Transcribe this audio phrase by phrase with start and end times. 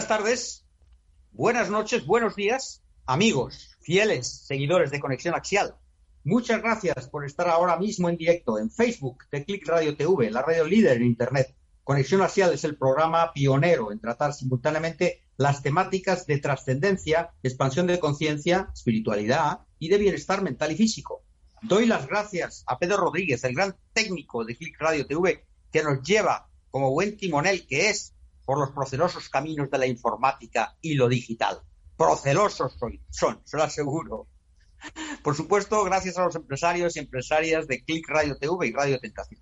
[0.00, 0.66] Buenas tardes,
[1.32, 5.76] buenas noches, buenos días, amigos, fieles seguidores de Conexión Axial.
[6.24, 10.40] Muchas gracias por estar ahora mismo en directo en Facebook de Click Radio TV, la
[10.40, 11.54] radio líder en Internet.
[11.84, 18.00] Conexión Axial es el programa pionero en tratar simultáneamente las temáticas de trascendencia, expansión de
[18.00, 21.24] conciencia, espiritualidad y de bienestar mental y físico.
[21.60, 26.02] Doy las gracias a Pedro Rodríguez, el gran técnico de Click Radio TV, que nos
[26.02, 28.14] lleva como buen timonel que es
[28.50, 31.60] por los procelosos caminos de la informática y lo digital.
[31.96, 32.76] Procelosos
[33.08, 34.26] son, se lo aseguro.
[35.22, 39.40] Por supuesto, gracias a los empresarios y empresarias de Click Radio TV y Radio Tentación.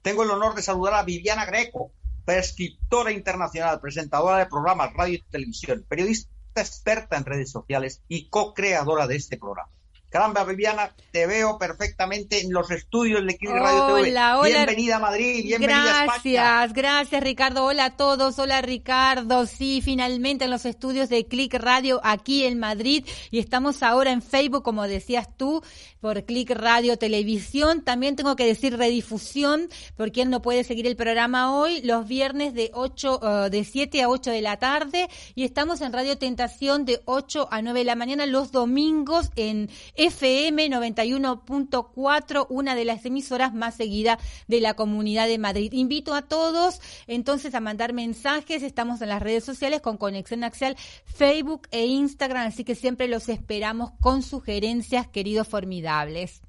[0.00, 1.92] Tengo el honor de saludar a Viviana Greco,
[2.24, 9.06] prescriptora internacional, presentadora de programas radio y televisión, periodista experta en redes sociales y co-creadora
[9.06, 9.70] de este programa.
[10.10, 14.10] Caramba, Viviana, te veo perfectamente en los estudios de Click Radio TV.
[14.10, 14.40] Hola.
[14.42, 16.42] Bienvenida a Madrid, bienvenida gracias, a España.
[16.42, 17.64] Gracias, gracias Ricardo.
[17.64, 18.36] Hola a todos.
[18.40, 19.46] Hola Ricardo.
[19.46, 24.20] Sí, finalmente en los estudios de Click Radio aquí en Madrid y estamos ahora en
[24.20, 25.62] Facebook, como decías tú,
[26.00, 27.82] por Click Radio Televisión.
[27.82, 32.54] También tengo que decir redifusión, porque él no puede seguir el programa hoy, los viernes
[32.54, 36.84] de 8, eh, de 7 a 8 de la tarde y estamos en Radio Tentación
[36.84, 39.70] de 8 a 9 de la mañana los domingos en
[40.00, 44.16] FM 91.4, una de las emisoras más seguidas
[44.48, 45.74] de la Comunidad de Madrid.
[45.74, 50.78] Invito a todos entonces a mandar mensajes, estamos en las redes sociales con Conexión Axial,
[51.04, 56.40] Facebook e Instagram, así que siempre los esperamos con sugerencias, queridos formidables.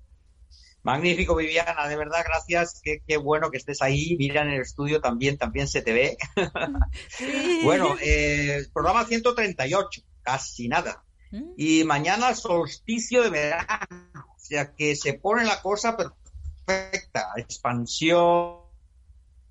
[0.81, 2.81] Magnífico, Viviana, de verdad, gracias.
[2.81, 4.15] Qué, bueno que estés ahí.
[4.17, 6.17] Mira en el estudio también, también se te ve.
[7.65, 11.03] bueno, eh, programa 138, casi nada.
[11.31, 11.53] Mm.
[11.57, 17.33] Y mañana solsticio de verano, o sea que se pone la cosa perfecta.
[17.37, 18.57] Expansión,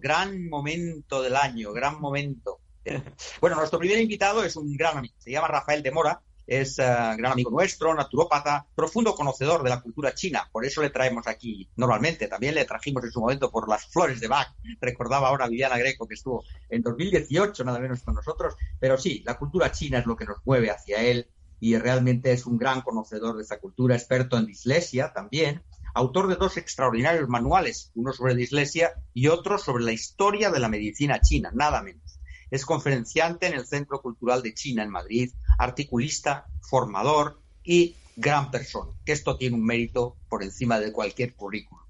[0.00, 2.60] Gran momento del año, gran momento.
[3.40, 6.20] Bueno, nuestro primer invitado es un gran amigo, se llama Rafael de Mora,
[6.60, 10.90] es uh, gran amigo nuestro, naturópata, profundo conocedor de la cultura china, por eso le
[10.90, 12.28] traemos aquí normalmente.
[12.28, 16.06] También le trajimos en su momento por las flores de Bach, recordaba ahora Viviana Greco
[16.06, 20.16] que estuvo en 2018 nada menos con nosotros, pero sí, la cultura china es lo
[20.16, 21.28] que nos mueve hacia él
[21.60, 25.62] y realmente es un gran conocedor de esa cultura, experto en dislexia también,
[25.94, 30.68] autor de dos extraordinarios manuales, uno sobre dislexia y otro sobre la historia de la
[30.68, 32.20] medicina china, nada menos.
[32.50, 38.92] Es conferenciante en el Centro Cultural de China en Madrid, articulista, formador y gran persona,
[39.04, 41.82] que esto tiene un mérito por encima de cualquier currículum.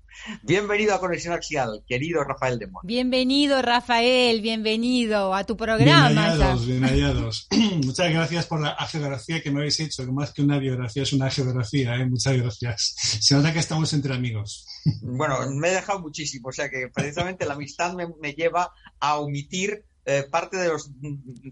[0.43, 2.87] Bienvenido a Conexión Axial, querido Rafael de Mora.
[2.87, 6.09] Bienvenido, Rafael, bienvenido a tu programa.
[6.09, 7.49] Bien hallados, bien hallados.
[7.85, 11.13] Muchas gracias por la geografía que me habéis hecho, que más que una biografía es
[11.13, 12.07] una geografía, ¿eh?
[12.07, 12.95] muchas gracias.
[13.21, 14.67] Se nota que estamos entre amigos.
[15.01, 18.71] Bueno, me he dejado muchísimo, o sea que precisamente la amistad me lleva
[19.01, 20.91] a omitir eh, parte de los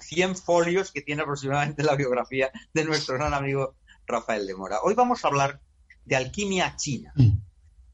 [0.00, 3.75] 100 folios que tiene aproximadamente la biografía de nuestro gran amigo
[4.06, 4.81] Rafael de Mora.
[4.83, 5.61] Hoy vamos a hablar
[6.05, 7.31] de alquimia china mm.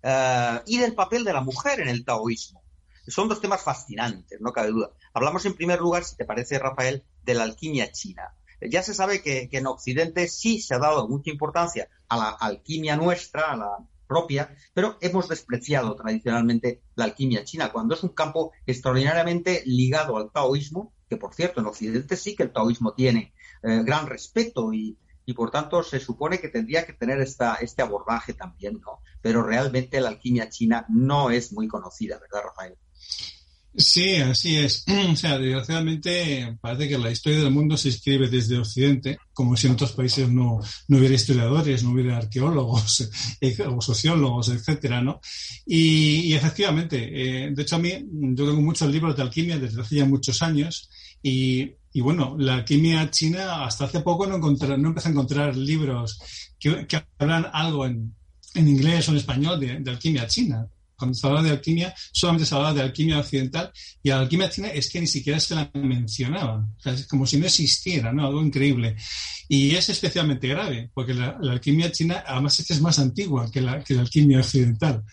[0.02, 2.62] eh, y del papel de la mujer en el taoísmo.
[3.06, 4.90] Son dos temas fascinantes, no cabe duda.
[5.12, 8.34] Hablamos en primer lugar, si te parece, Rafael, de la alquimia china.
[8.60, 12.96] Ya se sabe que en Occidente sí se ha dado mucha importancia a la alquimia
[12.96, 18.52] nuestra, a la propia, pero hemos despreciado tradicionalmente la alquimia china, cuando es un campo
[18.66, 23.82] extraordinariamente ligado al taoísmo, que por cierto en Occidente sí que el taoísmo tiene eh,
[23.84, 28.32] gran respeto y, y, por tanto se supone que tendría que tener esta, este abordaje
[28.32, 29.00] también, ¿no?
[29.22, 32.76] Pero realmente la alquimia china no es muy conocida, ¿verdad, Rafael?
[33.78, 34.84] Sí, así es.
[35.12, 39.66] O sea, desgraciadamente parece que la historia del mundo se escribe desde Occidente, como si
[39.66, 45.20] en otros países no, no hubiera historiadores, no hubiera arqueólogos eh, o sociólogos, etcétera, ¿no?
[45.66, 46.96] Y, efectivamente,
[47.46, 50.40] eh, de hecho a mí, yo tengo muchos libros de alquimia desde hace ya muchos
[50.42, 50.88] años
[51.22, 55.56] y, y bueno, la alquimia china hasta hace poco no, encontré, no empecé a encontrar
[55.56, 56.18] libros
[56.58, 56.86] que,
[57.18, 58.14] hablan algo en,
[58.54, 62.54] en inglés o en español de alquimia china cuando se habla de alquimia, solamente se
[62.54, 63.72] hablaba de alquimia occidental
[64.02, 66.66] y la alquimia china es que ni siquiera se la mencionaba.
[66.84, 68.26] es como si no existiera, ¿no?
[68.26, 68.96] Algo increíble.
[69.48, 73.60] Y es especialmente grave, porque la, alquimia china además es que es más antigua que
[73.60, 75.04] la, que la alquimia occidental.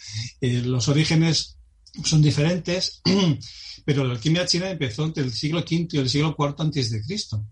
[0.41, 1.57] Eh, los orígenes
[2.03, 3.01] son diferentes,
[3.85, 7.01] pero la alquimia china empezó entre el siglo V y el siglo IV antes de
[7.01, 7.45] Cristo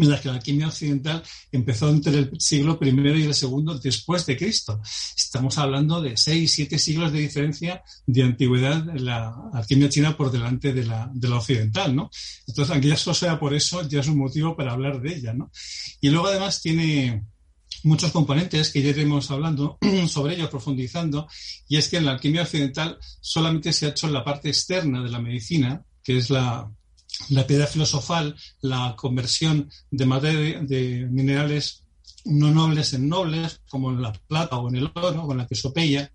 [0.00, 4.34] mientras que la alquimia occidental empezó entre el siglo I y el segundo después de
[4.34, 4.80] Cristo.
[5.14, 10.72] Estamos hablando de seis, siete siglos de diferencia de antigüedad la alquimia china por delante
[10.72, 12.08] de la, de la occidental, ¿no?
[12.46, 15.34] Entonces, aunque ya solo sea por eso, ya es un motivo para hablar de ella,
[15.34, 15.50] ¿no?
[16.00, 17.26] Y luego además tiene,
[17.82, 21.28] muchos componentes que ya iremos hablando sobre ello, profundizando,
[21.68, 25.10] y es que en la alquimia occidental solamente se ha hecho la parte externa de
[25.10, 26.70] la medicina, que es la,
[27.30, 31.84] la piedra filosofal, la conversión de materia, de minerales
[32.24, 36.12] no nobles en nobles, como en la plata o en el oro en la quesopeya.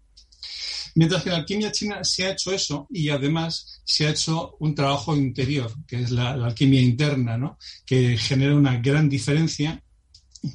[0.96, 4.56] Mientras que en la alquimia china se ha hecho eso y además se ha hecho
[4.60, 7.58] un trabajo interior, que es la, alquimia interna, ¿no?
[7.86, 9.84] que genera una gran diferencia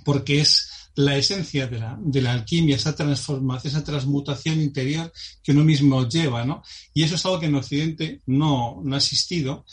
[0.04, 5.52] porque es la esencia de la, de la, alquimia, esa transformación, esa transmutación interior que
[5.52, 6.62] uno mismo lleva, ¿no?
[6.92, 9.64] Y eso es algo que en Occidente no, no ha existido,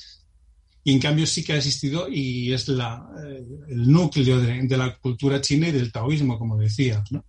[0.87, 2.73] y en cambio sí que ha existido y es eh,
[3.67, 7.25] el núcleo de, la cultura china y del taoísmo, como decías, ¿no?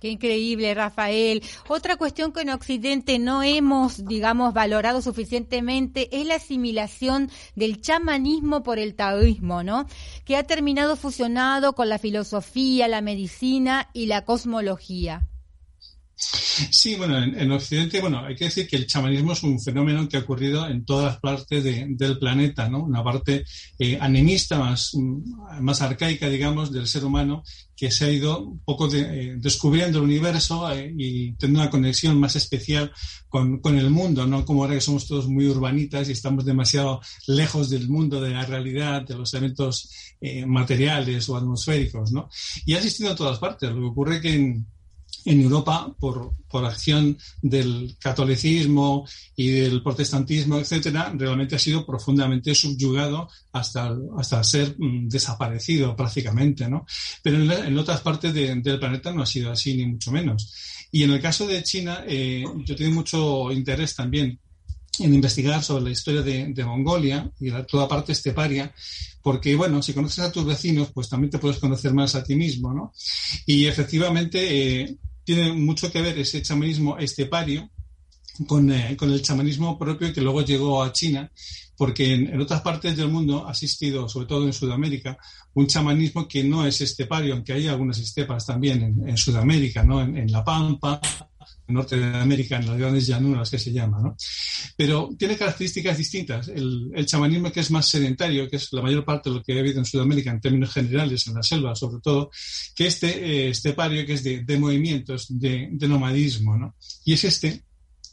[0.00, 1.42] Qué increíble, Rafael.
[1.68, 8.62] Otra cuestión que en Occidente no hemos, digamos, valorado suficientemente es la asimilación del chamanismo
[8.62, 9.86] por el taoísmo, ¿no?
[10.24, 15.28] Que ha terminado fusionado con la filosofía, la medicina y la cosmología.
[16.16, 20.16] Sí, bueno, en, Occidente, bueno, hay que decir que el chamanismo es un fenómeno que
[20.16, 22.84] ha ocurrido en todas partes del planeta, ¿no?
[22.84, 23.44] Una parte
[23.80, 24.92] eh, animista, más,
[25.60, 27.42] más arcaica, digamos, del ser humano,
[27.76, 32.20] que se ha ido un poco eh, descubriendo el universo eh, y teniendo una conexión
[32.20, 32.92] más especial
[33.28, 34.44] con, con, el mundo, ¿no?
[34.44, 38.46] Como ahora que somos todos muy urbanitas y estamos demasiado lejos del mundo, de la
[38.46, 39.90] realidad, de los eventos
[40.46, 42.30] materiales o atmosféricos, ¿no?
[42.64, 43.70] Y ha existido en todas partes.
[43.70, 44.66] Lo que ocurre que en
[45.24, 49.06] en Europa por, por, acción del catolicismo
[49.36, 56.68] y del protestantismo, etcétera, realmente ha sido profundamente subyugado hasta, hasta ser mm, desaparecido prácticamente,
[56.68, 56.86] ¿no?
[57.22, 60.52] Pero en, otras partes del planeta no ha sido así, ni mucho menos.
[60.90, 64.38] Y en el caso de China, eh, yo tengo mucho interés también
[65.00, 68.72] en investigar sobre la historia de, Mongolia y la, toda parte esteparia,
[69.22, 72.36] porque, bueno, si conoces a tus vecinos, pues también te puedes conocer más a ti
[72.36, 72.92] mismo, ¿no?
[73.46, 77.70] Y efectivamente, eh, tiene mucho que ver ese chamanismo estepario
[78.46, 81.30] con, eh, con, el chamanismo propio que luego llegó a China,
[81.76, 85.16] porque en, otras partes del mundo ha existido, sobre todo en Sudamérica,
[85.54, 90.02] un chamanismo que no es estepario, aunque hay algunas estepas también en, Sudamérica, ¿no?
[90.02, 91.33] en, La Pampa, en
[91.68, 94.16] Norte de América, en las grandes llanuras que se llama, ¿no?
[94.76, 96.48] Pero tiene características distintas.
[96.48, 99.60] El, chamanismo que es más sedentario, que es la mayor parte de lo que ha
[99.60, 102.30] habido en Sudamérica en términos generales, en la selva sobre todo,
[102.74, 106.76] que este eh, estepario que es de, movimientos, de, nomadismo, ¿no?
[107.04, 107.62] Y es este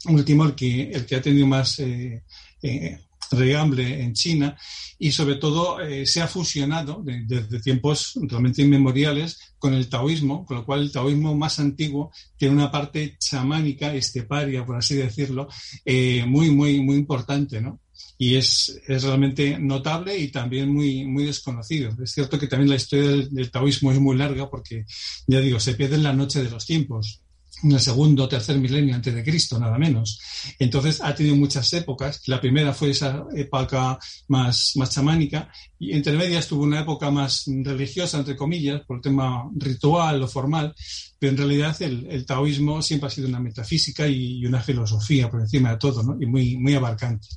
[0.06, 2.24] último el que, el que ha tenido más eh,
[2.62, 3.00] eh,
[3.32, 4.58] regamble en China
[5.00, 10.58] y sobre todo eh, se ha fusionado desde tiempos realmente inmemoriales con el taoísmo, con
[10.58, 15.48] lo cual el taoísmo más antiguo tiene una parte chamánica, esteparia, por así decirlo,
[15.86, 17.80] eh, muy, muy, muy importante, ¿no?
[18.18, 21.96] y es, es, realmente notable y también muy, muy desconocido.
[22.04, 24.86] Es cierto que también la historia del, del, taoísmo es muy larga porque,
[25.26, 27.24] ya digo, se pierde en la noche de los tiempos
[27.64, 30.20] en el segundo o tercer milenio antes de Cristo, nada menos.
[30.60, 32.22] Entonces ha tenido muchas épocas.
[32.28, 37.46] La primera fue esa época más, más chamánica y entre medias tuvo una época más
[37.48, 40.76] religiosa, entre comillas, por el tema ritual o formal,
[41.18, 45.72] pero en realidad el, taoísmo siempre ha sido una metafísica y, una filosofía por encima
[45.72, 46.22] de todo, ¿no?
[46.22, 47.28] Y muy, muy abarcante.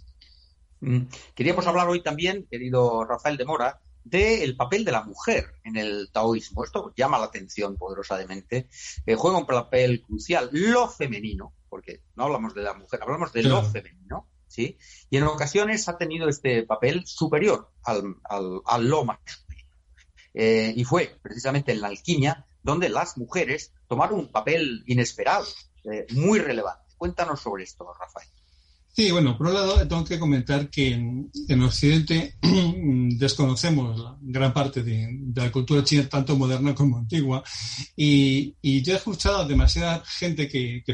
[0.81, 1.03] Mm.
[1.35, 6.11] Queríamos hablar hoy también, querido Rafael de Mora, del papel de la mujer en el
[6.13, 6.63] taoísmo.
[6.63, 8.69] Esto llama la atención poderosamente.
[9.07, 10.51] Eh, juega un papel crucial.
[10.53, 14.29] Lo femenino, porque no hablamos de la mujer, hablamos de lo femenino.
[14.47, 14.79] ¿sí?
[15.11, 19.71] Y en ocasiones ha tenido este papel superior al, al, lo masculino.
[20.35, 25.47] Eh, y fue precisamente en la alquimia donde las mujeres tomaron un papel inesperado,
[25.85, 26.95] eh, muy relevante.
[26.97, 28.29] Cuéntanos sobre esto, Rafael.
[28.97, 32.37] Sí, bueno, por un lado tengo que comentar que en, Occidente
[33.19, 37.43] desconocemos gran parte de, la cultura china, tanto moderna como antigua,
[37.97, 40.85] y, yo he escuchado a demasiada gente que,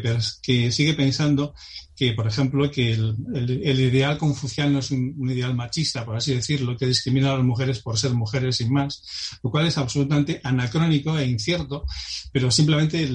[0.72, 1.54] sigue pensando
[2.00, 6.86] que, por ejemplo, que el, ideal confuciano es un, ideal machista, por así decirlo, que
[6.86, 11.26] discrimina a las mujeres por ser mujeres sin más, lo cual es absolutamente anacrónico e
[11.26, 11.84] incierto,
[12.32, 13.06] pero simplemente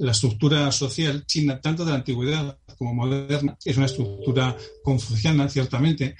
[0.00, 6.16] la estructura social china, tanto de la antigüedad como moderna, es una estructura confuciana, ciertamente,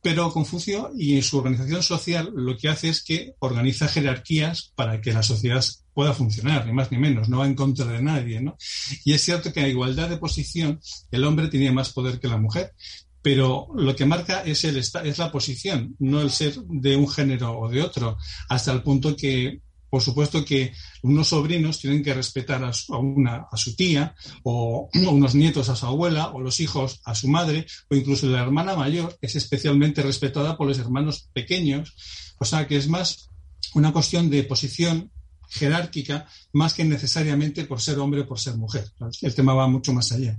[0.00, 5.12] pero Confucio y su organización social lo que hace es que organiza jerarquías para que
[5.12, 5.62] la sociedad
[5.96, 8.38] pueda funcionar, ni más ni menos, no va en contra de nadie.
[8.42, 8.58] ¿no?
[9.02, 10.78] Y es cierto que a igualdad de posición
[11.10, 12.74] el hombre tenía más poder que la mujer,
[13.22, 17.58] pero lo que marca es, el, es la posición, no el ser de un género
[17.58, 18.18] o de otro,
[18.50, 23.46] hasta el punto que por supuesto que unos sobrinos tienen que respetar a su, una,
[23.50, 27.64] a su tía, o unos nietos a su abuela, o los hijos a su madre,
[27.88, 31.94] o incluso la hermana mayor es especialmente respetada por los hermanos pequeños.
[32.38, 33.30] O sea que es más
[33.72, 35.10] una cuestión de posición
[35.50, 38.90] jerárquica más que necesariamente por ser hombre o por ser mujer.
[39.22, 40.38] El tema va mucho más allá.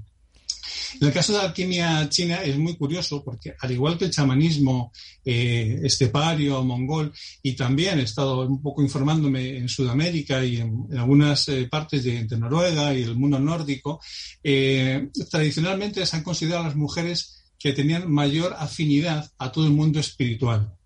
[0.99, 4.11] En el caso de la alquimia china es muy curioso porque al igual que el
[4.11, 4.91] chamanismo
[5.23, 11.47] eh, estepario, mongol, y también he estado un poco informándome en Sudamérica y en, algunas
[11.49, 13.99] eh, partes de, Noruega y el mundo nórdico,
[14.43, 19.99] eh, tradicionalmente se han considerado las mujeres que tenían mayor afinidad a todo el mundo
[19.99, 20.76] espiritual.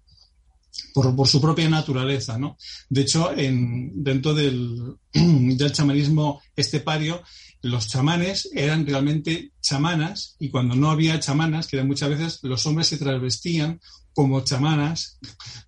[0.94, 2.58] Por, su propia naturaleza, ¿no?
[2.90, 7.22] De hecho, en, dentro del, del chamanismo estepario,
[7.62, 12.66] los chamanes eran realmente chamanas y cuando no había chamanas, que eran muchas veces los
[12.66, 13.80] hombres se travestían
[14.14, 15.20] como chamanas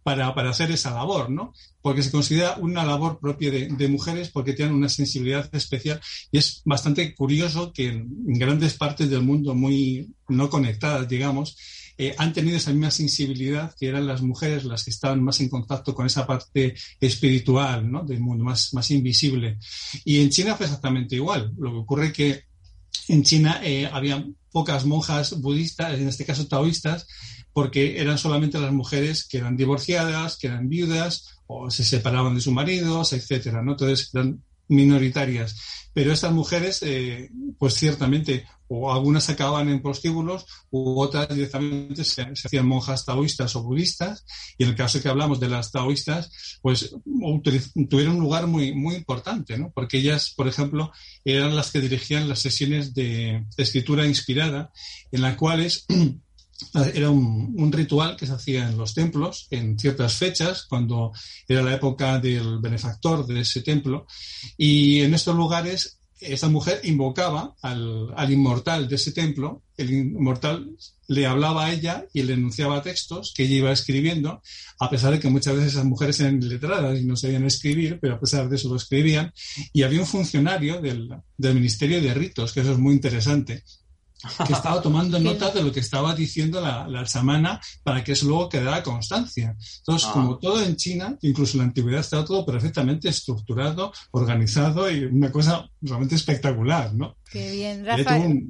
[0.03, 1.53] para, hacer esa labor, ¿no?
[1.81, 6.01] Porque se considera una labor propia de, mujeres porque tienen una sensibilidad especial
[6.31, 11.55] y es bastante curioso que en grandes partes del mundo muy no conectadas, digamos,
[11.97, 15.49] eh, han tenido esa misma sensibilidad que eran las mujeres las que estaban más en
[15.49, 18.03] contacto con esa parte espiritual ¿no?
[18.03, 19.57] del mundo, más, más invisible.
[20.03, 21.51] Y en China fue exactamente igual.
[21.57, 22.43] Lo que ocurre es que
[23.09, 27.07] en China eh, había pocas monjas budistas, en este caso taoístas,
[27.53, 32.41] porque eran solamente las mujeres que eran divorciadas, que eran viudas o se separaban de
[32.41, 33.73] sus maridos, etcétera, ¿no?
[33.73, 34.41] Entonces eran
[34.73, 35.55] minoritarias.
[35.93, 42.23] Pero estas mujeres, eh, pues ciertamente, o algunas acababan en prostíbulos, u otras directamente se,
[42.23, 44.25] hacían monjas taoístas o budistas.
[44.57, 46.95] Y en el caso que hablamos de las taoístas, pues
[47.89, 49.71] tuvieron un lugar muy, muy importante, ¿no?
[49.71, 50.91] Porque ellas, por ejemplo,
[51.23, 54.71] eran las que dirigían las sesiones de escritura inspirada,
[55.11, 55.85] en las cuales
[56.93, 61.11] era un, ritual que se hacía en los templos en ciertas fechas, cuando
[61.47, 64.05] era la época del benefactor de ese templo.
[64.57, 69.63] Y en estos lugares, esta mujer invocaba al, inmortal de ese templo.
[69.75, 70.75] El inmortal
[71.07, 74.41] le hablaba a ella y le enunciaba textos que ella iba escribiendo,
[74.79, 78.15] a pesar de que muchas veces esas mujeres eran letradas y no sabían escribir, pero
[78.15, 79.33] a pesar de eso lo escribían.
[79.73, 83.63] Y había un funcionario del, del Ministerio de Ritos, que eso es muy interesante,
[84.45, 88.27] que estaba tomando nota de lo que estaba diciendo la, la chamana para que eso
[88.27, 89.55] luego quedara constancia.
[89.79, 90.13] Entonces, ah.
[90.13, 95.31] como todo en China, incluso en la antigüedad, estaba todo perfectamente estructurado, organizado y una
[95.31, 97.17] cosa realmente espectacular, ¿no?
[97.31, 98.49] Qué bien, Rafael.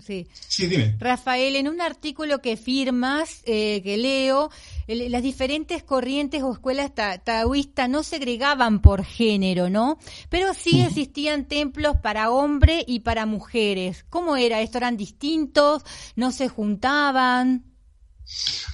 [0.00, 0.26] Sí.
[0.32, 0.96] sí, dime.
[0.98, 4.50] Rafael, en un artículo que firmas, eh, que leo,
[4.86, 9.98] las diferentes corrientes o escuelas taoístas no segregaban por género, ¿no?
[10.28, 14.04] Pero sí existían templos para hombres y para mujeres.
[14.08, 14.78] ¿Cómo era esto?
[14.78, 15.82] ¿Eran distintos?
[16.16, 17.64] ¿No se juntaban?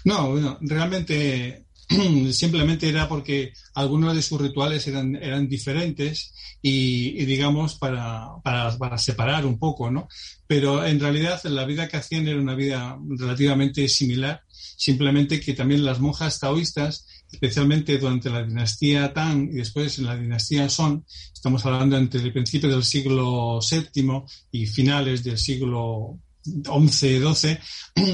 [0.04, 1.67] No, bueno, realmente
[2.32, 9.46] simplemente era porque algunos de sus rituales eran, eran diferentes y, digamos, para, para, separar
[9.46, 10.08] un poco, ¿no?
[10.46, 15.84] Pero en realidad la vida que hacían era una vida relativamente similar, simplemente que también
[15.84, 21.02] las monjas taoístas, especialmente durante la dinastía Tang y después en la dinastía Song,
[21.32, 27.58] estamos hablando entre el principio del siglo VII y finales del siglo XI-XII,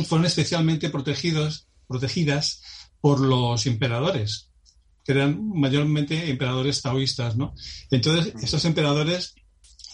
[0.04, 2.61] fueron especialmente protegidos, protegidas
[3.04, 4.49] por los emperadores,
[5.04, 7.52] que eran mayormente emperadores taoístas, ¿no?
[7.90, 9.34] Entonces, estos emperadores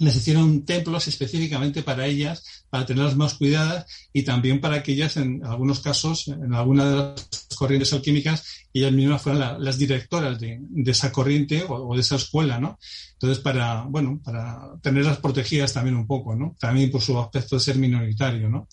[0.00, 5.18] les hicieron templos específicamente para ellas, para tenerlas más cuidadas y también para que ellas,
[5.18, 10.58] en algunos casos, en alguna de las corrientes alquímicas, ellas mismas fueran las directoras de,
[10.86, 12.78] esa corriente o, de esa escuela, ¿no?
[13.12, 16.56] Entonces, para, bueno, para tenerlas protegidas también un poco, ¿no?
[16.58, 18.68] También por su aspecto de ser minoritario, ¿no?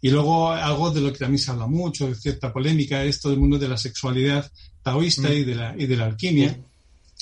[0.00, 3.32] Y luego algo de lo que también se habla mucho, de cierta polémica, es todo
[3.32, 4.50] el mundo de la sexualidad
[4.82, 5.32] taoísta mm.
[5.32, 6.58] y, de la, y de la alquimia.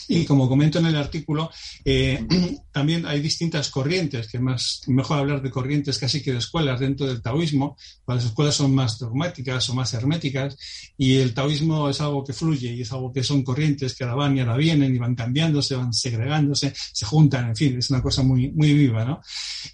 [0.09, 1.51] Y como comento en el artículo,
[1.85, 2.27] eh,
[2.75, 7.07] también hay distintas corrientes, que más, mejor hablar de corrientes casi que de escuelas dentro
[7.07, 7.77] del taoísmo.
[8.05, 10.59] Las escuelas son más dogmáticas o más herméticas
[10.99, 14.17] y el taoísmo es algo que fluye y es algo que son corrientes que ahora
[14.17, 18.03] van y ahora vienen y van cambiándose, van segregándose, se juntan, en fin, es una
[18.03, 19.21] cosa muy, muy viva, ¿no?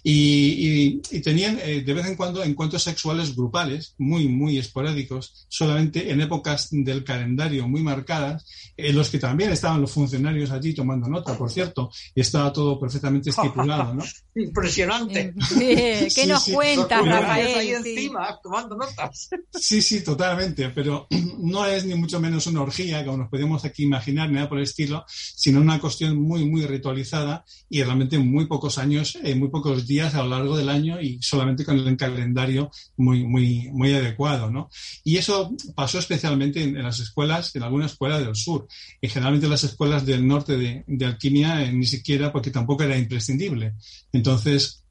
[0.03, 6.21] Y, tenían eh, de vez en cuando encuentros sexuales grupales, muy, muy esporádicos, solamente en
[6.21, 8.45] épocas del calendario muy marcadas,
[8.77, 12.79] en los que también estaban los funcionarios allí tomando nota, por cierto, y estaba todo
[12.91, 14.03] perfectamente estipulado, ¿no?
[14.35, 15.33] Impresionante.
[15.57, 17.57] ¿Qué nos cuenta, Rafael?
[17.57, 19.29] Ahí encima, tomando notas.
[19.53, 21.07] Sí, sí, totalmente, pero
[21.39, 24.57] no es ni mucho menos una orgía, como nos podemos aquí imaginar, ni nada por
[24.57, 29.49] el estilo, sino una cuestión muy, muy ritualizada y realmente muy pocos años, en muy
[29.49, 33.93] pocos días a lo largo del año y solamente con el calendario muy, muy, muy
[33.93, 34.69] adecuado, ¿no?
[35.03, 38.67] Y eso pasó especialmente en, en las escuelas, en algunas escuelas del sur,
[38.99, 43.73] y generalmente las escuelas del norte de, alquimia eh, ni siquiera porque tampoco era imprescindible.
[44.11, 44.83] Entonces,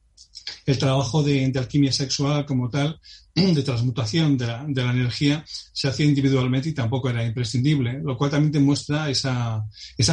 [0.65, 2.99] el trabajo de, alquimia sexual como tal,
[3.35, 8.51] de transmutación de la, energía, se hacía individualmente y tampoco era imprescindible, lo cual también
[8.51, 9.63] demuestra esa,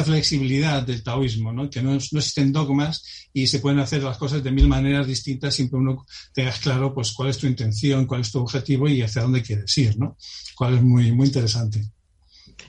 [0.05, 4.67] flexibilidad del taoísmo, que no, existen dogmas y se pueden hacer las cosas de mil
[4.67, 8.87] maneras distintas, siempre uno tengas claro pues, cuál es tu intención, cuál es tu objetivo
[8.87, 10.17] y hacia dónde quieres ir, ¿no?
[10.59, 11.81] cual es muy, interesante.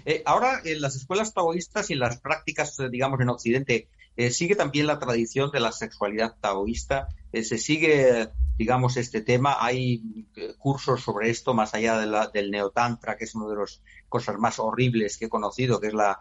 [0.05, 4.55] Eh, ahora, en las escuelas taoístas y en las prácticas, digamos, en Occidente, eh, sigue
[4.55, 7.09] también la tradición de la sexualidad taoísta.
[7.33, 9.57] se sigue, digamos, este tema.
[9.61, 10.27] Hay
[10.59, 14.39] cursos sobre esto más allá de la, del neotantra, que es una de las cosas
[14.39, 16.21] más horribles que he conocido, que es la,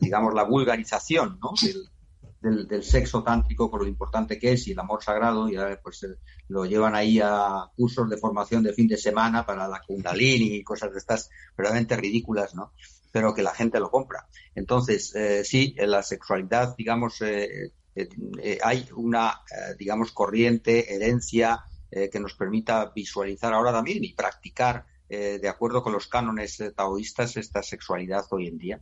[0.00, 1.52] digamos, la vulgarización ¿no?
[2.42, 5.48] del, del, sexo tántrico por lo importante que es y el amor sagrado.
[5.48, 6.06] Y pues
[6.48, 10.64] lo llevan ahí a cursos de formación de fin de semana para la kundalini y
[10.64, 12.72] cosas de estas verdaderamente ridículas, ¿no?
[13.12, 14.26] Pero que la gente lo compra.
[14.54, 19.42] Entonces, eh, sí, en la sexualidad, digamos, eh, eh, hay una,
[19.78, 26.06] digamos, corriente, herencia que nos permita visualizar ahora también y practicar de acuerdo con los
[26.06, 28.80] cánones taoístas esta sexualidad hoy en día.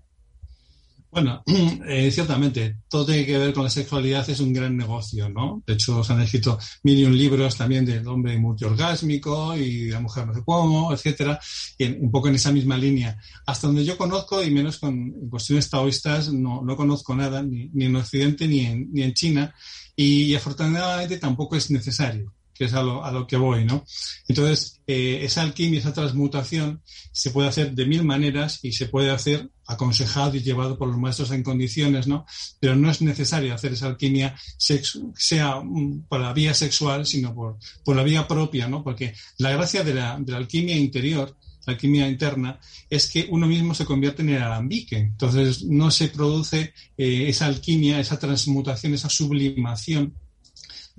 [1.10, 1.42] Bueno,
[1.88, 5.60] eh, ciertamente, todo tiene que ver con la sexualidad, es un gran negocio, ¿no?
[5.66, 10.26] De hecho, se han escrito mil libros también del hombre multiorgásmico y de la mujer
[10.26, 11.40] no sé cómo, etcétera,
[11.76, 13.18] y un poco en esa misma línea.
[13.46, 17.86] Hasta donde yo conozco, y menos con cuestiones taoístas, no, no conozco nada, ni, ni
[17.86, 19.52] en Occidente ni en, ni en China,
[19.96, 23.86] y afortunadamente tampoco es necesario que es a lo, a lo que voy, ¿no?
[24.28, 29.10] Entonces, eh, esa alquimia, esa transmutación se puede hacer de mil maneras y se puede
[29.10, 32.26] hacer aconsejado y llevado por los maestros en condiciones, ¿no?
[32.60, 35.62] Pero no es necesario hacer esa alquimia sea
[36.06, 38.84] por la vía sexual, sino por, por la vía propia, ¿no?
[38.84, 41.34] Porque la gracia de la, de la alquimia interior
[41.66, 42.58] la alquimia interna,
[42.88, 44.96] es que uno mismo se convierte en el alambique.
[44.96, 50.14] Entonces no se produce eh, esa alquimia, esa transmutación, esa sublimación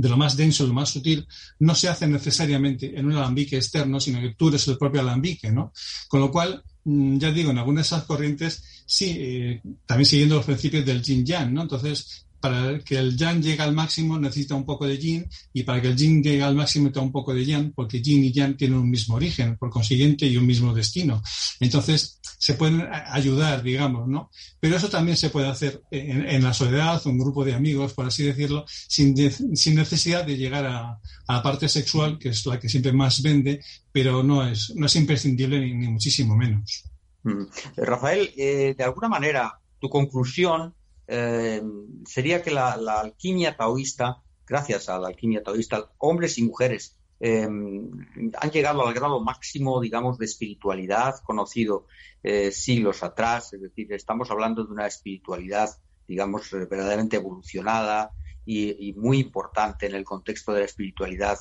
[0.01, 1.27] de lo más denso, lo más sutil,
[1.59, 5.51] no se hace necesariamente en un alambique externo, sino que tú eres el propio alambique,
[5.51, 5.71] ¿no?
[6.07, 10.37] Con lo cual, mm, ya digo, en algunas de esas corrientes, sí, eh, también siguiendo
[10.37, 11.61] los principios del yin-yang, ¿no?
[11.61, 15.81] Entonces, para que el yang llegue al máximo necesita un poco de yin y para
[15.81, 18.57] que el yin llegue al máximo necesita un poco de yang porque yin y yang
[18.57, 21.21] tienen un mismo origen, por consiguiente, y un mismo destino.
[21.59, 24.31] Entonces, se pueden ayudar, digamos, ¿no?
[24.59, 28.23] Pero eso también se puede hacer en, la soledad, un grupo de amigos, por así
[28.23, 29.15] decirlo, sin,
[29.55, 33.63] sin necesidad de llegar a, la parte sexual, que es la que siempre más vende,
[33.91, 36.83] pero no es, no es imprescindible ni, muchísimo menos.
[37.21, 37.43] Mm.
[37.77, 40.73] Rafael, eh, de alguna manera, tu conclusión
[41.13, 41.61] eh,
[42.05, 48.51] sería que la, alquimia taoísta, gracias a la alquimia taoísta, hombres y mujeres eh, han
[48.51, 51.85] llegado al grado máximo, digamos, de espiritualidad conocido
[52.23, 55.69] eh, siglos atrás, es decir, estamos hablando de una espiritualidad,
[56.07, 58.11] digamos, eh, verdaderamente evolucionada
[58.45, 61.37] y, muy importante en el contexto de la espiritualidad,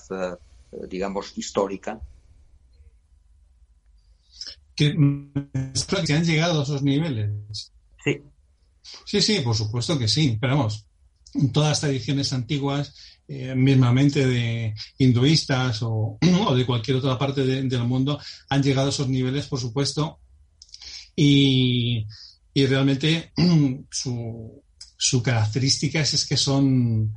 [0.88, 2.00] digamos, histórica.
[4.76, 4.94] Que,
[6.06, 7.72] que han llegado a esos niveles.
[8.04, 8.22] Sí.
[9.04, 10.38] Sí, sí, por supuesto que sí.
[10.40, 10.86] Pero vamos,
[11.52, 12.94] todas las tradiciones antiguas,
[13.54, 16.18] mismamente de hinduistas o,
[16.54, 20.20] de cualquier otra parte del mundo, han llegado a esos niveles, por supuesto,
[21.16, 22.06] y,
[22.54, 23.32] realmente
[23.90, 24.62] su,
[24.96, 27.14] su característica es, que son,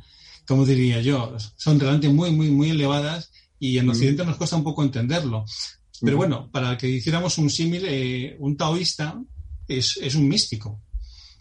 [0.48, 4.64] como diría yo, son realmente muy, muy, muy elevadas y en Occidente nos cuesta un
[4.64, 5.46] poco entenderlo.
[6.02, 9.22] Pero bueno, para que hiciéramos un símil, eh, un taoísta
[9.68, 10.82] es, es un místico.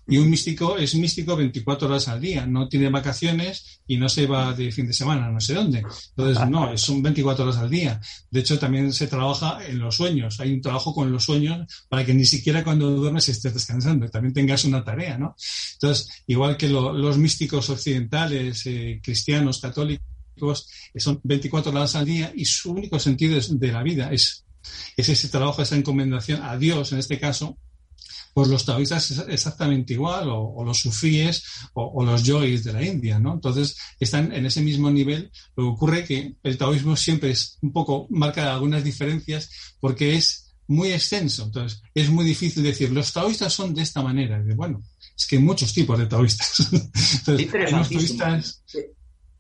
[0.07, 4.27] Y un místico es místico 24 horas al día, no tiene vacaciones y no se
[4.27, 5.85] va de fin de semana, no sé dónde.
[6.17, 8.01] Entonces, no, son 24 horas al día.
[8.31, 10.41] De hecho, también se trabaja en los sueños.
[10.41, 14.35] Hay un trabajo con los sueños para que ni siquiera cuando duermes estés descansando, también
[14.35, 15.37] tengas una tarea, ¿no?
[15.75, 20.03] Entonces, igual que los místicos occidentales, eh, cristianos, católicos,
[20.97, 24.45] son 24 horas al día y su único sentido de la vida es,
[24.97, 27.57] es ese trabajo, esa encomendación a Dios, en este caso,
[28.35, 33.19] pues los taoístas es exactamente igual, o, los sufíes, o, los yois de la India,
[33.19, 33.35] ¿no?
[33.35, 35.31] Entonces, están en ese mismo nivel.
[35.57, 40.55] Lo que ocurre que el taoísmo siempre es un poco, marca algunas diferencias, porque es
[40.67, 41.45] muy extenso.
[41.45, 44.43] Entonces, es muy difícil decir, los taoístas son de esta manera.
[44.55, 44.83] bueno,
[45.17, 46.69] es que hay muchos tipos de taoístas.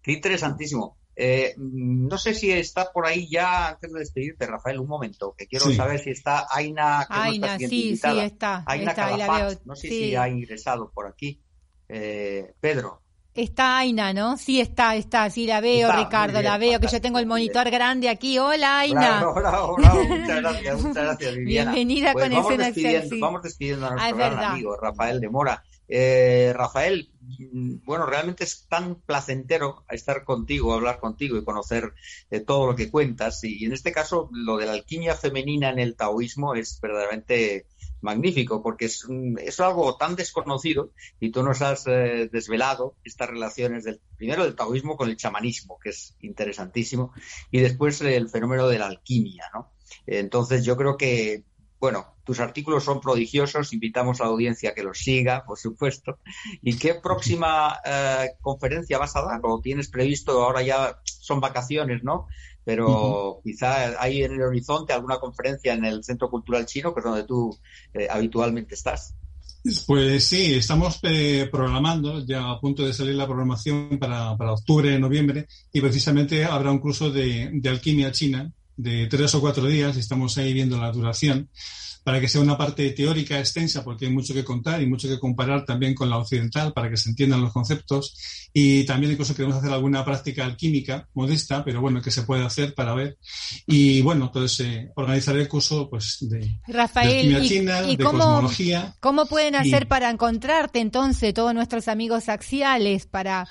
[0.02, 0.98] Qué interesantísimo.
[1.14, 5.46] Eh, no sé si está por ahí ya, antes de despedirte, Rafael, un momento, que
[5.46, 7.07] quiero saber si está Aina.
[7.09, 8.64] Aina, sí, sí, está.
[8.66, 11.40] Aina está, no sé si ha ingresado por aquí.
[11.88, 13.03] Eh, Pedro.
[13.35, 14.37] Está Aina, ¿no?
[14.37, 18.11] Sí, está, está, sí, la veo, Ricardo, la veo, que yo tengo el monitor grande
[18.11, 18.38] aquí.
[18.38, 19.20] Hola, Aina.
[19.20, 20.05] Bravo, bravo, bravo.
[20.05, 21.72] Muchas gracias, muchas gracias, Viviana.
[21.75, 25.29] Bienvenida pues con vamos Escena despidiendo, Vamos despidiendo a nuestro ah, gran amigo, Rafael de
[25.31, 25.62] Mora.
[25.88, 31.92] Eh, Rafael, mm, bueno, realmente es tan placentero estar contigo, hablar contigo y conocer
[32.31, 33.42] eh, todo lo que cuentas.
[33.45, 37.66] Y en este caso, lo de la alquimia femenina en el taoísmo es verdaderamente
[38.01, 39.07] magnífico, porque es,
[39.38, 40.90] es algo tan desconocido
[41.21, 45.79] y tú nos has eh, desvelado estas relaciones del primero del taoísmo con el chamanismo,
[45.83, 47.12] que es interesantísimo,
[47.51, 49.73] y después el fenómeno de la alquimia, ¿no?
[50.07, 51.45] Entonces yo creo que
[51.83, 56.21] bueno, tus artículos son prodigiosos, invitamos a la audiencia a que los siga, por supuesto.
[56.62, 59.40] ¿Y qué próxima eh, conferencia vas a dar?
[59.42, 62.29] ¿O tienes previsto, ahora ya son vacaciones, ¿no?
[62.64, 67.05] Pero quizá hay en el horizonte alguna conferencia en el Centro Cultural Chino, que es
[67.05, 67.59] donde tú
[67.95, 69.16] eh, habitualmente estás.
[69.85, 74.97] Pues sí, estamos eh, programando, ya a punto de salir la programación para, para octubre,
[75.01, 79.96] noviembre, y precisamente habrá un curso de, de alquimia china de tres o cuatro días,
[79.96, 81.48] estamos ahí viendo la duración,
[82.04, 85.20] para que sea una parte teórica extensa, porque hay mucho que contar y mucho que
[85.20, 88.48] comparar también con la occidental para que se entiendan los conceptos.
[88.52, 92.74] Y también incluso queremos hacer alguna práctica alquímica modesta, pero bueno, que se puede hacer
[92.74, 93.18] para ver.
[93.66, 98.96] Y bueno, entonces eh, organizaré el curso pues, de, Rafael, alquimia china, de cómo, cosmología.
[99.00, 103.46] ¿Cómo pueden hacer para encontrarte entonces todos nuestros amigos axiales para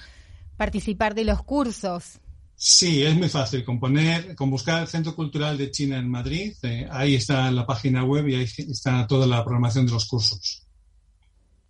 [0.57, 2.20] participar de los cursos?
[2.63, 3.65] Sí, es muy fácil.
[3.65, 7.65] Con, poner, con buscar el Centro Cultural de China en Madrid, eh, ahí está la
[7.65, 10.67] página web y ahí está toda la programación de los cursos.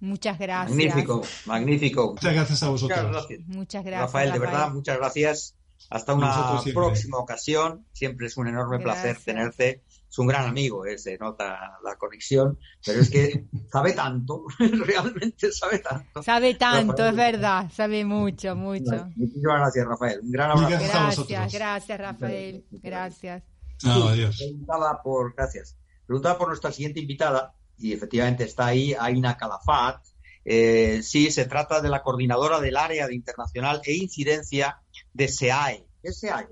[0.02, 0.76] Muchas gracias.
[0.76, 2.12] Magnífico, magnífico.
[2.12, 3.00] Muchas gracias a vosotros.
[3.00, 3.40] Muchas gracias.
[3.48, 5.56] Muchas gracias Rafael, de verdad, muchas gracias.
[5.90, 7.86] Hasta una próxima ocasión.
[7.94, 12.60] Siempre es un enorme placer tenerte es un gran amigo, eh, se nota la conexión,
[12.86, 16.22] pero es que sabe tanto, realmente sabe tanto.
[16.22, 19.10] Sabe tanto, es verdad, sabe mucho, mucho.
[19.16, 20.20] Muchísimas gracias, Rafael.
[20.22, 21.26] Un gran abrazo.
[21.30, 22.66] Gracias, gracias, Rafael.
[22.72, 23.44] Gracias.
[23.86, 24.36] adiós.
[24.38, 25.78] Preguntaba por, gracias.
[26.06, 30.04] Preguntaba por nuestra siguiente invitada, y efectivamente está ahí, Aina Calafat.
[30.44, 34.82] Eh, sí, se trata de la coordinadora del área de internacional e incidencia
[35.14, 35.88] de SEAE.
[36.02, 36.50] ¿Qué es SEAE?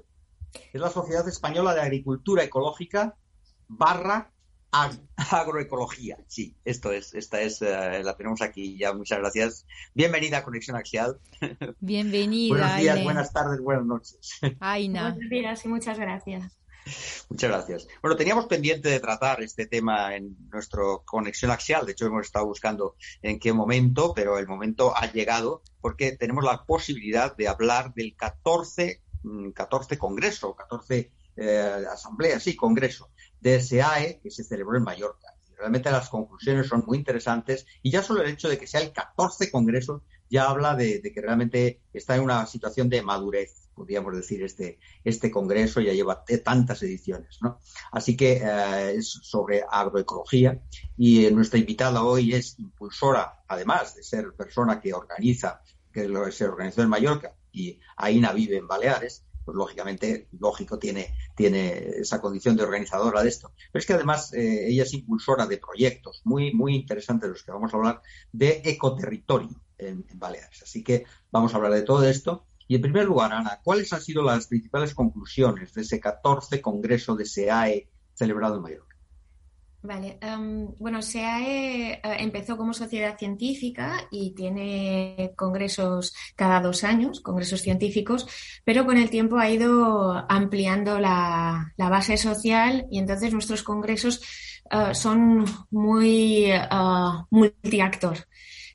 [0.71, 3.17] Es la Sociedad Española de Agricultura Ecológica
[3.69, 4.31] barra
[5.31, 6.17] agroecología.
[6.27, 8.93] Sí, esto es, esta es, eh, la tenemos aquí ya.
[8.93, 9.65] Muchas gracias.
[9.93, 11.19] Bienvenida a Conexión Axial.
[11.79, 12.55] Bienvenida.
[12.55, 14.39] Buenos días, buenas tardes, buenas noches.
[14.59, 15.11] Aina.
[15.11, 16.55] Buenos días y muchas gracias.
[17.29, 17.87] Muchas gracias.
[18.01, 21.85] Bueno, teníamos pendiente de tratar este tema en nuestro Conexión Axial.
[21.85, 26.43] De hecho, hemos estado buscando en qué momento, pero el momento ha llegado porque tenemos
[26.43, 29.03] la posibilidad de hablar del 14,
[29.53, 35.35] 14 mm, Congreso, 14 eh, Asamblea, sí, Congreso de SEAE que se celebró en Mallorca.
[35.57, 38.93] realmente las conclusiones son muy interesantes y ya solo el hecho de que sea el
[38.93, 44.43] 14 Congreso ya habla de, que realmente está en una situación de madurez, podríamos decir,
[44.43, 47.39] este, este Congreso ya lleva tantas ediciones.
[47.41, 47.59] ¿no?
[47.91, 50.61] Así que eh, es sobre agroecología
[50.97, 56.83] y nuestra invitada hoy es impulsora, además de ser persona que organiza, que se organizó
[56.83, 61.69] en Mallorca y Aina vive en Baleares, pues lógicamente, lógico, tiene, tiene
[62.01, 63.51] esa condición de organizadora de esto.
[63.71, 67.43] Pero es que además eh, ella es impulsora de proyectos muy, muy interesantes de los
[67.43, 70.61] que vamos a hablar de ecoterritorio en, Baleares.
[70.61, 72.45] Así que vamos a hablar de todo esto.
[72.67, 77.15] Y en primer lugar, Ana, ¿cuáles han sido las principales conclusiones de ese 14 Congreso
[77.15, 78.88] de SEAE celebrado en Mallorca?
[79.81, 87.21] Vale, em, bueno, SEAE eh, empezó como sociedad científica y tiene congresos cada dos años,
[87.21, 88.27] congresos científicos,
[88.65, 94.21] pero con el tiempo ha ido ampliando la, base social y entonces nuestros congresos
[94.69, 96.59] eh, son muy eh,
[97.29, 98.17] multiactor.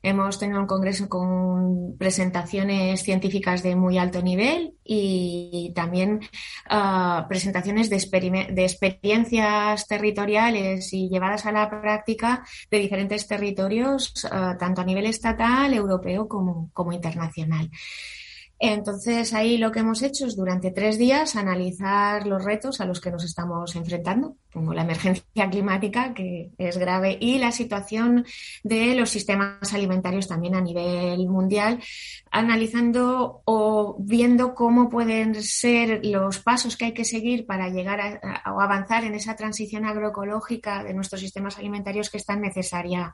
[0.05, 6.19] Hemos tenido un congreso con presentaciones científicas de muy alto nivel y también
[6.69, 14.81] ah, presentaciones de, experiencias territoriales y llevadas a la práctica de diferentes territorios, ah, tanto
[14.81, 17.71] a nivel estatal, europeo como internacional.
[18.57, 23.01] Entonces, ahí lo que hemos hecho es durante tres días analizar los retos a los
[23.01, 28.25] que nos estamos enfrentando, como la emergencia climática, que es grave, y la situación
[28.63, 31.83] de los sistemas alimentarios también a nivel mundial,
[32.31, 38.53] analizando o viendo cómo pueden ser los pasos que hay que seguir para llegar a,
[38.53, 43.13] o avanzar en esa transición agroecológica de nuestros sistemas alimentarios que es tan necesaria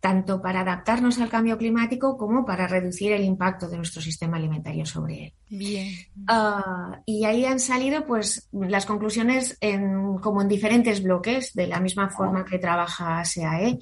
[0.00, 4.86] tanto para adaptarnos al cambio climático como para reducir el impacto de nuestro sistema alimentario
[4.86, 5.34] sobre él.
[5.50, 5.92] Bien.
[6.28, 11.80] Ah, y ahí han salido pues las conclusiones en, como en diferentes bloques, de la
[11.80, 13.78] misma forma que trabaja SEAE.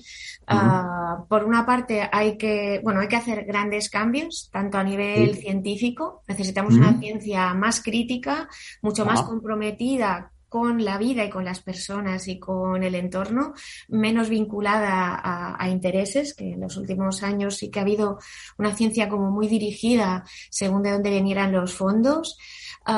[0.47, 5.35] Ah, por una parte hay que, bueno, hay que hacer grandes cambios, tanto a nivel
[5.35, 8.49] científico, necesitamos una ciencia más crítica,
[8.81, 13.53] mucho más comprometida con la vida y con las personas y con el entorno,
[13.89, 18.19] menos vinculada a, intereses, que en los últimos años sí que ha habido
[18.57, 22.39] una ciencia como muy dirigida según de dónde vinieran los fondos,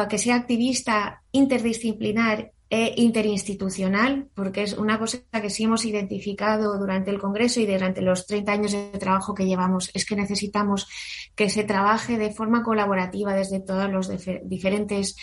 [0.09, 7.11] que sea activista interdisciplinar e interinstitucional, porque es una cosa que sí hemos identificado durante
[7.11, 10.87] el Congreso y durante los 30 años de trabajo que llevamos, es que necesitamos
[11.35, 14.09] que se trabaje de forma colaborativa desde todos los
[14.45, 15.17] diferentes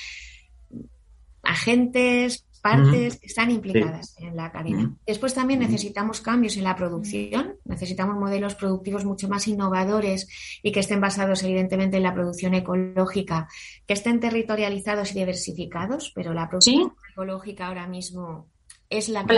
[1.45, 4.91] agentes, partes que están implicadas en la cadena.
[5.05, 10.27] Después también necesitamos cambios en la producción, necesitamos modelos productivos mucho más innovadores
[10.63, 13.47] y que estén basados evidentemente en la producción ecológica,
[13.85, 18.47] que estén territorializados y diversificados, pero la producción ecológica ahora mismo
[18.89, 19.37] es la que...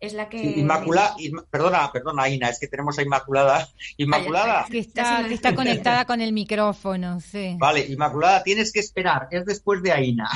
[0.00, 0.42] Es la que.
[0.42, 1.14] Inmaculada,
[1.50, 3.68] perdona, perdona, Ina, es que tenemos a Inmaculada.
[3.98, 4.64] Inmaculada.
[4.70, 7.54] Que está, está conectada con el micrófono, sí.
[7.58, 10.30] Vale, Inmaculada, tienes que esperar, es después de Aina.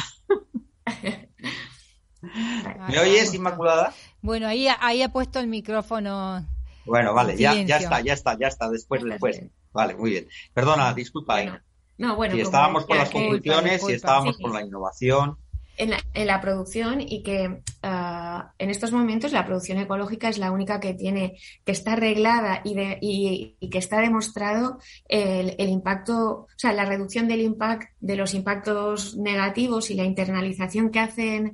[2.89, 3.93] ¿Me oyes, Inmaculada?
[4.23, 6.47] Bueno, ahí, ahí ha puesto el micrófono.
[6.87, 9.43] Bueno, vale, ya, ya está, ya está, ya está, después, después.
[9.73, 10.29] Vale, muy bien.
[10.53, 11.61] Perdona, disculpa.
[11.99, 15.39] no, bueno, si estábamos con las conclusiones, si estábamos con la innovación
[15.77, 20.39] en la, en la producción y que ah, en estos momentos la producción ecológica es
[20.39, 26.31] la única que tiene, que está arreglada y, de, y, que está demostrado el, impacto,
[26.31, 31.53] o sea, la reducción del impacto, de los impactos negativos y la internalización que hacen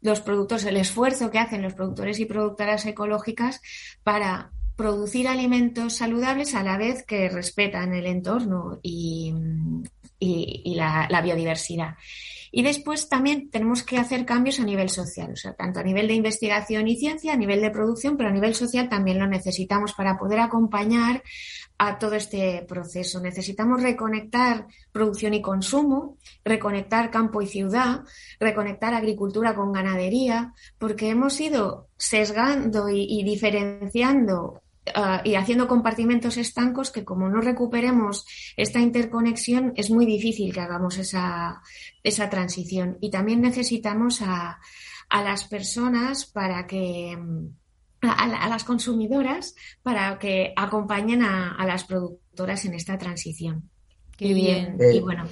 [0.00, 3.60] los productores, el esfuerzo que hacen los productores y productoras ecológicas
[4.02, 9.32] para producir alimentos saludables a la vez que respetan el entorno y,
[10.18, 11.94] y la biodiversidad.
[12.54, 16.06] Y después también tenemos que hacer cambios a nivel social, o sea, tanto a nivel
[16.06, 19.94] de investigación y ciencia, a nivel de producción, pero a nivel social también lo necesitamos
[19.94, 21.22] para poder acompañar
[21.78, 23.20] a todo este proceso.
[23.20, 28.02] Necesitamos reconectar producción y consumo, reconectar campo y ciudad,
[28.38, 34.61] reconectar agricultura con ganadería, porque hemos ido sesgando y, y diferenciando
[34.94, 40.60] Ah, y haciendo compartimentos estancos que como no recuperemos esta interconexión es muy difícil que
[40.60, 41.62] hagamos esa,
[42.02, 42.98] esa transición.
[43.00, 44.58] Y también necesitamos a,
[45.08, 47.16] a las personas para que,
[48.00, 53.70] a, las consumidoras para que acompañen a, a, las productoras en esta transición.
[54.16, 54.78] Qué bien.
[54.92, 55.28] Y bueno.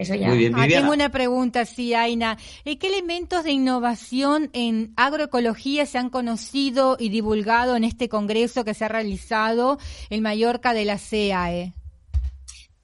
[0.00, 2.38] Ah, tengo una pregunta, sí, Aina.
[2.64, 8.74] ¿Qué elementos de innovación en agroecología se han conocido y divulgado en este congreso que
[8.74, 9.78] se ha realizado
[10.10, 11.74] en Mallorca de la CAE?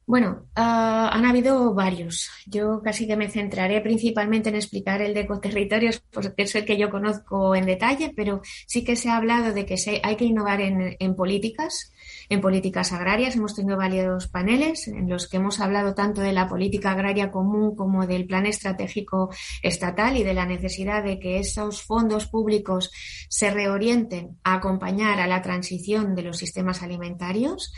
[0.09, 2.31] Bueno, ah, han habido varios.
[2.47, 6.79] Yo casi que me centraré principalmente en explicar el de ecoterritorios porque es el que
[6.79, 10.63] yo conozco en detalle, pero sí que se ha hablado de que hay que innovar
[10.63, 11.93] en políticas
[12.29, 13.37] en políticas agrarias.
[13.37, 17.75] Hemos tenido varios paneles en los que hemos hablado tanto de la política agraria común
[17.75, 19.31] como del plan estratégico
[19.63, 22.91] estatal y de la necesidad de que esos fondos públicos
[23.29, 27.73] se reorienten a acompañar a la transición de los sistemas alimentarios.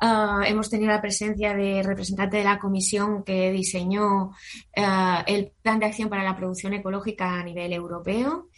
[0.00, 4.30] Uh, hemos tenido la presencia de representante de la comisión que diseñó
[4.76, 8.48] uh, el plan de acción para la producción ecológica a nivel europeo.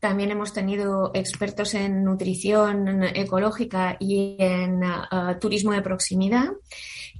[0.00, 6.50] También hemos tenido expertos en nutrición ecológica y en uh, turismo de proximidad.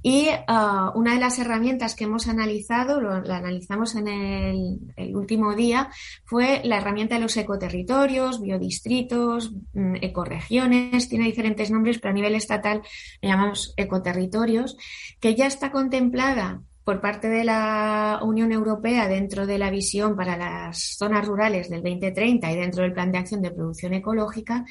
[0.03, 5.15] Y uh, una de las herramientas que hemos analizado, lo, la analizamos en el, el,
[5.15, 5.89] último día,
[6.23, 12.35] fue la herramienta de los ecoterritorios, biodistritos, mm, ecoregiones, tiene diferentes nombres, pero a nivel
[12.35, 12.83] estatal
[13.21, 14.77] le llamamos ecoterritorios,
[15.19, 20.37] que ya está contemplada por parte de la Unión Europea dentro de la visión para
[20.37, 24.63] las zonas rurales del 2030 y dentro del plan de acción de producción ecológica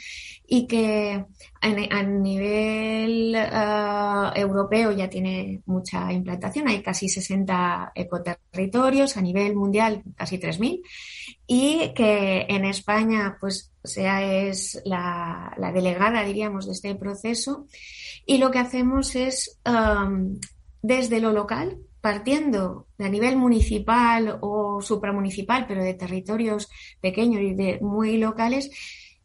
[0.47, 1.27] y que
[1.61, 10.03] a nivel uh, europeo ya tiene mucha implantación, hay casi 60 ecoterritorios, a nivel mundial
[10.17, 10.81] casi 3.000
[11.47, 17.67] y que en España pues sea es la, delegada diríamos de este proceso.
[18.25, 20.39] Y lo que hacemos es um,
[20.81, 26.69] desde lo local partiendo a nivel municipal o supramunicipal, pero de territorios
[27.01, 28.71] pequeños y de muy locales,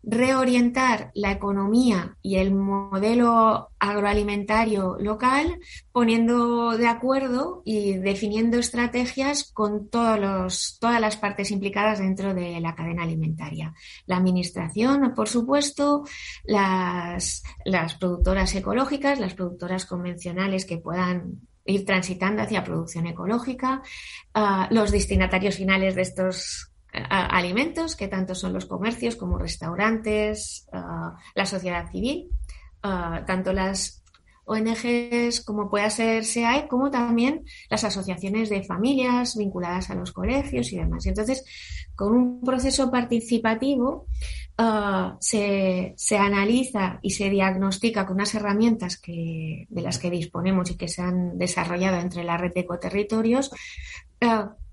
[0.02, 5.60] reorientar la economía y el modelo agroalimentario local,
[5.92, 12.60] poniendo de acuerdo y definiendo estrategias con todos los, todas las partes implicadas dentro de
[12.62, 13.76] la cadena alimentaria.
[14.08, 16.04] La administración, por supuesto,
[16.46, 23.82] las, las productoras ecológicas, las productoras convencionales que puedan ir transitando hacia producción ecológica.
[24.70, 30.68] Los destinatarios finales de estos alimentos, que tanto son los comercios como restaurantes,
[31.36, 32.30] la sociedad civil,
[32.82, 34.04] tanto las
[34.44, 40.74] ONGs como pueda ser SEAE, como también las asociaciones de familias vinculadas a los colegios
[40.74, 41.06] y demás.
[41.06, 41.46] Entonces,
[41.96, 44.08] con un proceso participativo
[45.20, 50.78] se, se, analiza y se diagnostica con unas herramientas que, de las que disponemos y
[50.78, 53.52] que se han desarrollado entre la red de ecoterritorios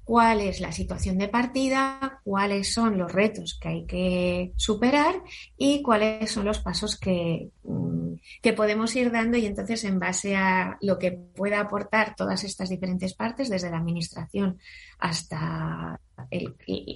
[0.08, 5.22] cuál es la situación de partida, cuáles son los retos que hay que superar
[5.58, 10.34] y cuáles son los pasos que, mm, que, podemos ir dando y entonces en base
[10.34, 14.58] a lo que pueda aportar todas estas diferentes partes, desde la administración
[14.98, 16.00] hasta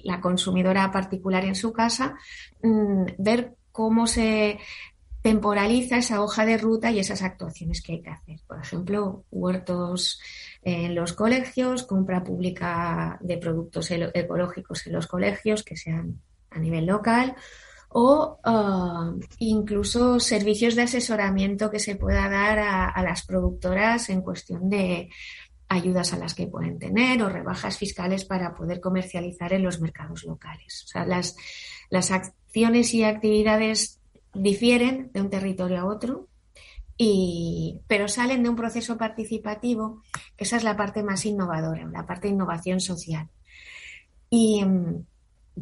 [0.03, 2.15] la consumidora particular en su casa,
[2.63, 4.57] mm, ver cómo se
[5.21, 8.39] temporaliza esa hoja de ruta y esas actuaciones que hay que hacer.
[8.47, 10.19] Por ejemplo, huertos
[10.63, 16.85] en los colegios, compra pública de productos ecológicos en los colegios que sean a nivel
[16.85, 17.35] local
[17.93, 24.67] o uh, incluso servicios de asesoramiento que se pueda dar a, las productoras en cuestión
[24.69, 25.09] de
[25.69, 30.23] ayudas a las que pueden tener o rebajas fiscales para poder comercializar en los mercados
[30.23, 30.83] locales.
[30.85, 31.35] O sea, las,
[31.89, 33.99] las acciones y actividades
[34.33, 36.27] difieren de un territorio a otro,
[36.97, 40.01] y, pero salen de un proceso participativo,
[40.37, 43.29] que esa es la parte más innovadora, la parte de innovación social.
[44.29, 45.05] Y mm,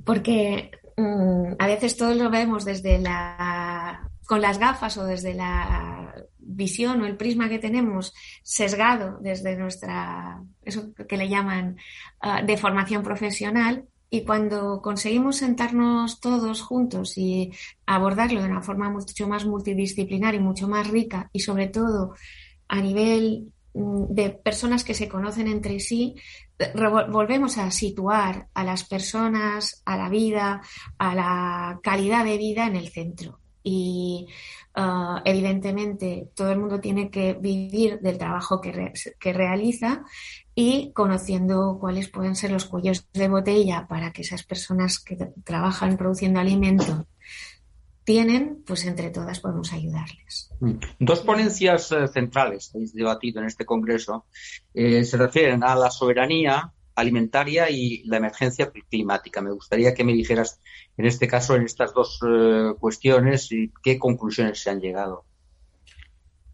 [0.03, 6.15] porque mm, a veces todos lo vemos desde la con las gafas o desde la
[6.37, 8.13] visión o el prisma que tenemos
[8.43, 11.75] sesgado desde nuestra eso que le llaman
[12.23, 17.49] uh, de formación profesional y cuando conseguimos sentarnos todos juntos y
[17.85, 22.13] abordarlo de una forma mucho más multidisciplinar y mucho más rica y sobre todo
[22.67, 26.15] a nivel mm, de personas que se conocen entre sí,
[27.09, 30.61] volvemos a situar a las personas, a la vida,
[30.97, 33.39] a la calidad de vida en el centro.
[33.63, 34.27] Y
[34.75, 40.03] uh, evidentemente todo el mundo tiene que vivir del trabajo que realiza
[40.61, 45.97] y conociendo cuáles pueden ser los cuellos de botella para que esas personas que trabajan
[45.97, 47.07] produciendo alimento
[48.03, 50.51] tienen, pues entre todas podemos ayudarles.
[50.59, 50.73] Mm.
[50.99, 54.25] Dos ponencias eh, centrales que habéis debatido en este congreso
[54.71, 59.41] eh, se refieren a la soberanía alimentaria y la emergencia climática.
[59.41, 60.59] Me gustaría que me dijeras,
[60.95, 63.49] en este caso, en estas dos eh, cuestiones,
[63.81, 65.25] qué conclusiones se han llegado.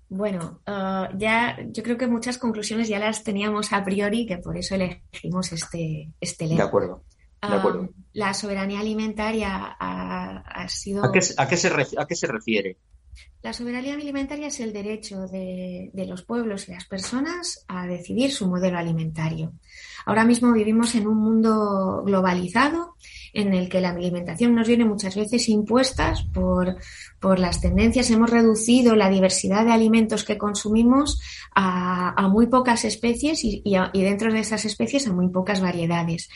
[0.09, 4.57] Bueno, uh, ya yo creo que muchas conclusiones ya las teníamos a priori, que por
[4.57, 7.03] eso elegimos este, este De acuerdo.
[7.41, 7.89] De uh, acuerdo.
[8.13, 11.03] la soberanía alimentaria ha, sido.
[11.03, 11.67] ¿A qué, a, qué se
[11.97, 12.77] ¿A qué se refiere?
[13.41, 18.31] La soberanía alimentaria es el derecho de, de, los pueblos y las personas a decidir
[18.31, 19.53] su modelo alimentario.
[20.05, 22.95] Ahora mismo vivimos en un mundo globalizado
[23.37, 26.75] en el que la alimentación nos viene muchas veces impuestas por,
[27.19, 28.09] por las tendencias.
[28.09, 31.21] Hemos reducido la diversidad de alimentos que consumimos
[31.53, 35.61] a, muy pocas especies y, y, a, y dentro de esas especies a muy pocas
[35.61, 36.29] variedades.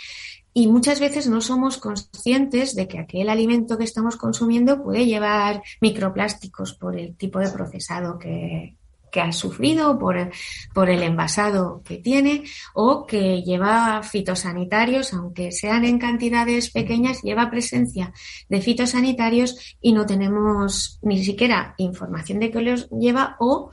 [0.53, 5.63] Y muchas veces no somos conscientes de que aquel alimento que estamos consumiendo puede llevar
[5.81, 8.75] microplásticos por el tipo de procesado que,
[9.12, 10.32] que ha sufrido por,
[10.74, 12.43] por el envasado que tiene
[12.74, 18.13] o que lleva fitosanitarios, aunque sean en cantidades pequeñas, lleva presencia
[18.50, 23.71] de fitosanitarios y no tenemos ni siquiera información de que los lleva o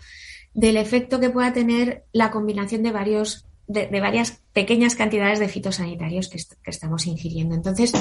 [0.55, 6.29] del efecto que pueda tener la combinación de varios de, varias pequeñas cantidades de fitosanitarios
[6.29, 7.55] que, estamos ingiriendo.
[7.55, 7.93] Entonces,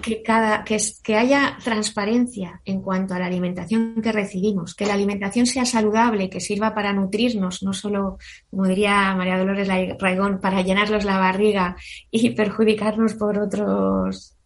[0.00, 4.94] que, cada, que, que haya transparencia en cuanto a la alimentación que recibimos, que la
[4.94, 8.18] alimentación sea saludable, que sirva para nutrirnos, no solo,
[8.50, 11.76] como diría María Dolores Raigón, para llenarnos la barriga
[12.10, 14.36] y perjudicarnos por otros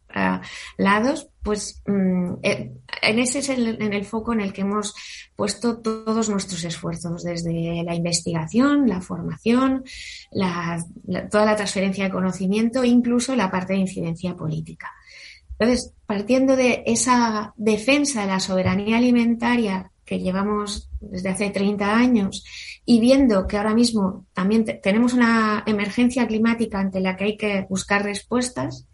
[0.76, 4.94] lados, pues mm, eh, en ese es el, en el foco en el que hemos
[5.34, 9.84] puesto todos nuestros esfuerzos, desde la investigación, la formación,
[11.30, 14.92] toda la transferencia de conocimiento, incluso la parte de incidencia política.
[15.58, 22.44] Entonces, partiendo de esa defensa de la soberanía alimentaria que llevamos desde hace 30 años
[22.84, 27.66] y viendo que ahora mismo también tenemos una emergencia climática ante la que hay que
[27.68, 28.86] buscar respuestas,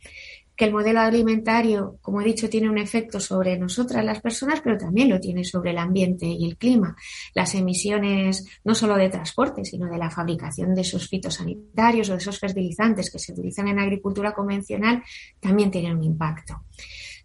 [0.57, 4.77] que el modelo alimentario, como he dicho, tiene un efecto sobre nosotras las personas, pero
[4.77, 6.97] también lo tiene sobre el ambiente y el clima.
[7.35, 12.19] Las emisiones no solo de transporte, sino de la fabricación de esos fitosanitarios o de
[12.19, 15.03] esos fertilizantes que se utilizan en agricultura convencional
[15.41, 16.63] también tienen un impacto.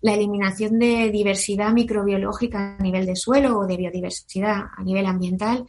[0.01, 5.65] La eliminación de diversidad microbiológica a nivel de suelo o de biodiversidad a nivel ambiental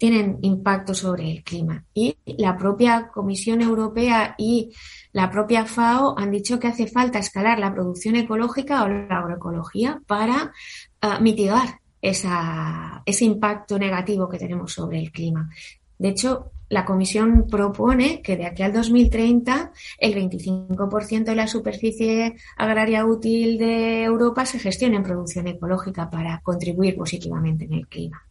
[0.00, 1.84] tienen impacto sobre el clima.
[1.92, 4.72] Y la propia Comisión Europea y
[5.12, 10.00] la propia FAO han dicho que hace falta escalar la producción ecológica o la agroecología
[10.06, 10.54] para
[11.02, 15.50] uh, mitigar ese impacto negativo que tenemos sobre el clima.
[15.98, 22.36] De hecho, la Comisión propone que de aquí al 2030 el 25% de la superficie
[22.56, 28.24] agraria útil de Europa se gestione en producción ecológica para contribuir positivamente en el clima,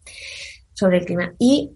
[0.79, 1.33] sobre el clima.
[1.37, 1.71] Y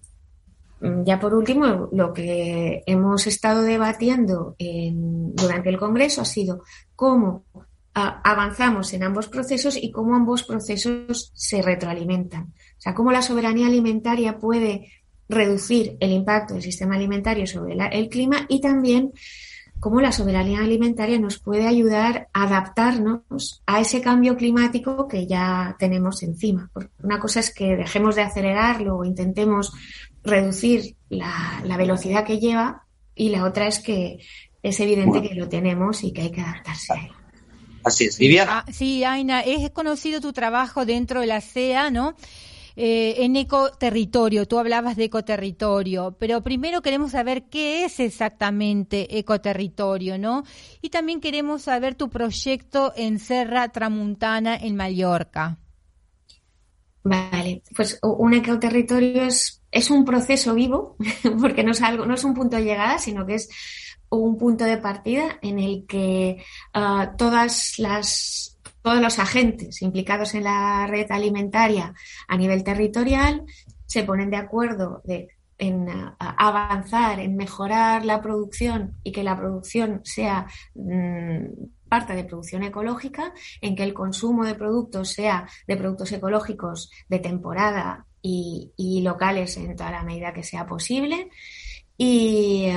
[0.80, 6.64] mm, ya por último, lo que hemos estado debatiendo durante el Congreso ha sido
[6.96, 7.46] cómo
[7.94, 12.54] avanzamos en ambos procesos y cómo ambos procesos se retroalimentan.
[12.78, 14.90] O sea, cómo la soberanía alimentaria puede
[15.30, 19.12] reducir el impacto del sistema alimentario sobre el clima y también
[19.80, 25.76] cómo la soberanía alimentaria nos puede ayudar a adaptarnos a ese cambio climático que ya
[25.78, 26.72] tenemos encima.
[27.04, 29.74] una cosa es que dejemos de acelerarlo o intentemos
[30.24, 34.20] reducir la, velocidad que lleva y la otra es que
[34.62, 37.12] es evidente que lo tenemos y que hay que adaptarse a él.
[37.84, 38.64] Así es, Viviana.
[38.66, 42.16] Ah, sí, Aina, es conocido tu trabajo dentro de la CEA, ¿no?
[42.76, 44.48] Eh, en ecoterritorio.
[44.48, 50.44] Tú hablabas de ecoterritorio, pero primero queremos saber qué es exactamente ecoterritorio, ¿no?
[50.82, 55.60] Y también queremos saber tu proyecto en Serra Tramuntana, en Mallorca.
[57.04, 60.96] Vale, pues un ecoterritorio es, es un proceso vivo,
[61.42, 63.50] porque no es algo, no es un punto de llegada, sino que es
[64.10, 66.44] un punto de partida en el que
[66.74, 68.53] ah, todas las
[68.84, 71.94] todos los agentes implicados en la red alimentaria
[72.28, 73.44] a nivel territorial
[73.86, 75.02] se ponen de acuerdo
[75.58, 75.88] en
[76.20, 81.46] avanzar, en mejorar la producción y que la producción sea mm,
[81.88, 87.20] parte de producción ecológica, en que el consumo de productos sea de productos ecológicos de
[87.20, 91.30] temporada y, locales en toda la medida que sea posible.
[91.96, 92.68] Y,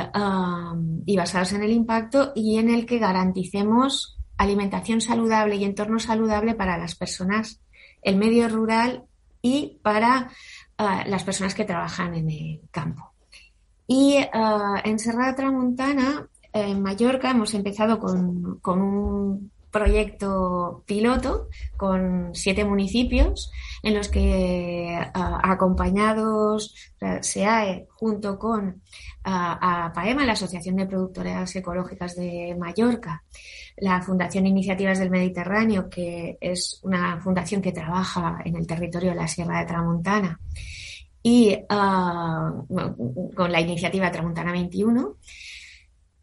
[1.06, 6.54] y basados en el impacto y en el que garanticemos alimentación saludable y entorno saludable
[6.54, 7.60] para las personas,
[8.02, 9.04] el medio rural
[9.42, 10.30] y para
[10.78, 13.12] ah, las personas que trabajan en el campo.
[13.86, 22.30] Y uh, en Serra Tramuntana, en Mallorca, hemos empezado con, con un proyecto piloto con
[22.34, 23.50] siete municipios
[23.82, 26.74] en los que acompañados
[27.20, 28.82] SEAE junto con
[29.24, 33.24] a PAEMA, la Asociación de Productoras Ecológicas de Mallorca,
[33.78, 39.16] la Fundación Iniciativas del Mediterráneo, que es una fundación que trabaja en el territorio de
[39.16, 40.40] la Sierra de Tramontana,
[41.22, 45.16] y con la iniciativa Tramontana 21,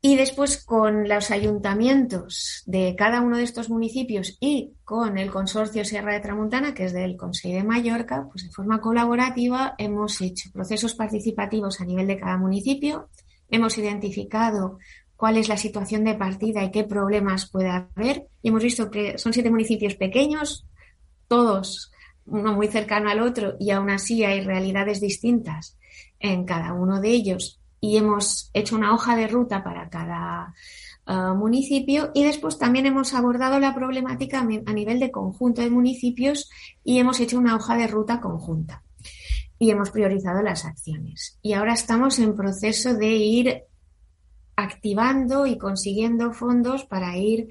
[0.06, 5.86] y después con los ayuntamientos de cada uno de estos municipios y con el consorcio
[5.86, 10.52] Sierra de Tramuntana, que es del Consejo de Mallorca, pues de forma colaborativa hemos hecho
[10.52, 13.08] procesos participativos a nivel de cada municipio,
[13.50, 14.78] hemos identificado
[15.16, 18.28] cuál es la situación de partida y qué problemas puede haber.
[18.42, 20.68] Y hemos visto que son siete municipios pequeños,
[21.30, 21.94] todos
[22.26, 25.78] uno muy cercano al otro, y aún así hay realidades distintas
[26.20, 30.54] en cada uno de ellos y hemos hecho una hoja de ruta para cada
[31.06, 36.50] uh, municipio y después también hemos abordado la problemática a nivel de conjunto de municipios
[36.82, 38.84] y hemos hecho una hoja de ruta conjunta
[39.60, 41.38] y hemos priorizado las acciones.
[41.42, 43.64] Y ahora estamos en proceso de ir
[44.56, 47.50] activando y consiguiendo fondos para ir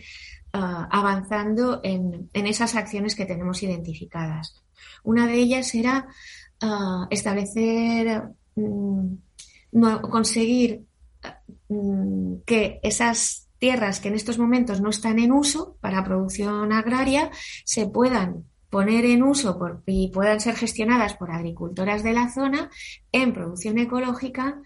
[0.55, 4.62] uh, avanzando en, esas acciones que tenemos identificadas.
[5.05, 6.07] Una de ellas era
[6.62, 9.14] uh, establecer mm,
[10.03, 10.85] conseguir
[11.68, 17.31] mm, que esas tierras que en estos momentos no están en uso para producción agraria
[17.64, 22.70] se puedan poner en uso por, y puedan ser gestionadas por agricultoras de la zona
[23.12, 24.62] en producción ecológica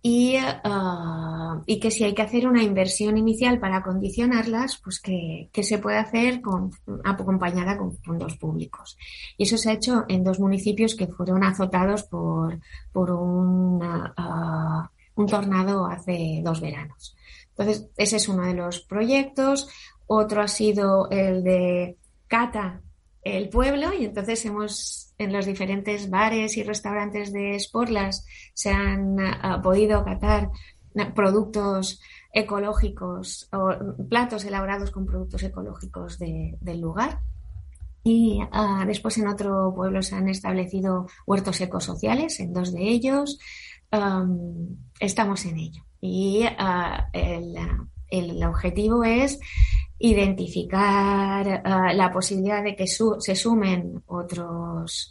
[0.00, 5.50] y, ah, y, que si hay que hacer una inversión inicial para condicionarlas, pues que,
[5.62, 6.70] se puede hacer con,
[7.04, 8.96] acompañada con fondos públicos.
[9.36, 12.60] Y eso se ha hecho en dos municipios que fueron azotados por,
[12.92, 17.16] por un, ah, un tornado hace dos veranos.
[17.50, 19.68] Entonces, ese es uno de los proyectos.
[20.06, 21.96] Otro ha sido el de
[22.28, 22.82] Cata,
[23.22, 29.18] el pueblo, y entonces hemos en los diferentes bares y restaurantes de Sporlas se han
[29.20, 30.50] ah, podido catar
[31.14, 32.00] productos
[32.32, 33.70] ecológicos o
[34.08, 37.20] platos elaborados con productos ecológicos del lugar.
[38.04, 43.38] Y ah, después en otro pueblo se han establecido huertos ecosociales, en dos de ellos.
[45.00, 45.82] estamos en ello.
[46.00, 47.56] Y ah, el,
[48.08, 49.38] el objetivo es
[49.98, 55.10] identificar uh, la posibilidad de que su se sumen otros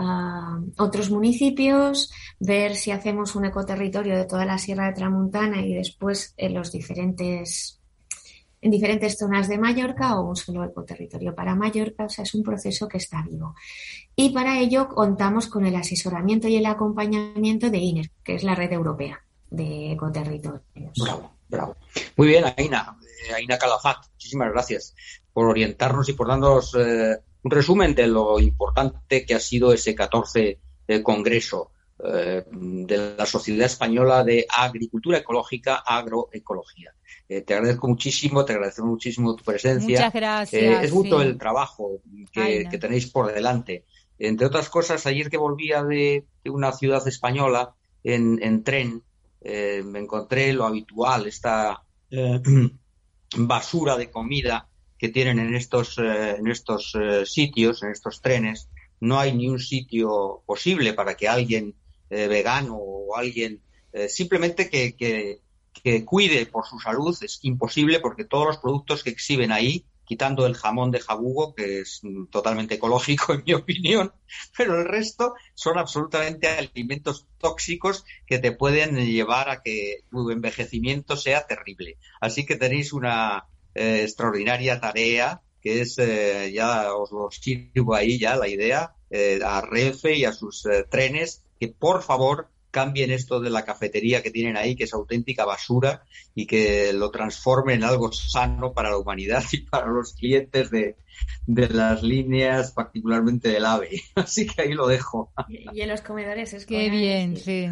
[0.00, 5.74] a otros municipios, ver si hacemos un ecoterritorio de toda la Sierra de Tramuntana y
[5.74, 7.80] después en los diferentes
[8.60, 12.04] en diferentes zonas de Mallorca o un solo ecoterritorio para Mallorca.
[12.04, 13.54] O sea, es un proceso que está vivo.
[14.16, 18.54] Y para ello contamos con el asesoramiento y el acompañamiento de INER, que es la
[18.54, 19.20] red europea
[19.50, 20.92] de ecoterritorios.
[21.48, 21.76] Bravo.
[22.16, 22.96] Muy bien, Aina.
[23.28, 24.94] Eh, Aina Calafat, muchísimas gracias
[25.32, 29.94] por orientarnos y por darnos eh, un resumen de lo importante que ha sido ese
[29.94, 36.94] 14 eh, Congreso de la Sociedad Española de Agricultura Ecológica, Agroecología.
[37.26, 39.98] Te agradezco muchísimo, te agradecemos muchísimo tu presencia.
[39.98, 40.84] Muchas gracias.
[40.84, 42.00] Es mucho el trabajo
[42.32, 43.84] que, tenéis por delante.
[44.16, 47.74] Entre otras cosas, ayer que volvía de, una ciudad española
[48.04, 49.02] en, tren,
[49.40, 51.82] eh, me encontré lo habitual, esta
[53.36, 54.68] basura de comida
[54.98, 58.68] que tienen en estos, en estos sitios, en estos trenes.
[59.00, 61.76] No hay ni un sitio posible para que alguien
[62.10, 63.62] vegano o alguien
[64.08, 65.40] simplemente que
[65.82, 70.46] que cuide por su salud es imposible porque todos los productos que exhiben ahí, quitando
[70.46, 72.00] el jamón de jabugo, que es
[72.30, 74.12] totalmente ecológico en mi opinión,
[74.56, 81.16] pero el resto son absolutamente alimentos tóxicos que te pueden llevar a que tu envejecimiento
[81.16, 81.98] sea terrible.
[82.20, 88.18] Así que tenéis una eh, extraordinaria tarea que es, eh, ya os lo sirvo ahí
[88.18, 93.40] ya la idea, eh, a Renfe y a sus trenes, que por favor cambien esto
[93.40, 96.02] de la cafetería que tienen ahí, que es auténtica basura,
[96.34, 100.96] y que lo transformen en algo sano para la humanidad y para los clientes de,
[101.46, 104.02] las líneas, particularmente del AVE.
[104.14, 105.32] Así que ahí lo dejo.
[105.48, 106.90] Y, en los comedores escolares.
[106.90, 107.68] Qué bien, sí.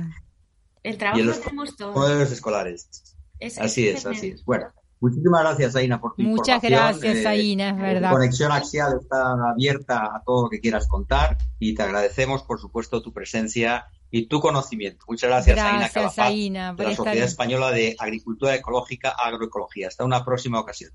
[0.82, 1.94] El trabajo lo hacemos todos.
[1.94, 3.16] Comedores escolares.
[3.58, 4.44] así es, así es.
[4.44, 4.66] Bueno.
[4.98, 8.12] Muchísimas gracias, Aina, por tu Muchas gracias, eh, Aina, es verdad.
[8.12, 13.02] Conexión Axial está abierta a todo lo que quieras contar y te agradecemos, por supuesto,
[13.02, 15.04] tu presencia y tu conocimiento.
[15.08, 19.88] Muchas gracias, gracias Aina, de la Sociedad Española de Agricultura Ecológica, Agroecología.
[19.88, 20.90] Hasta una próxima ocasión.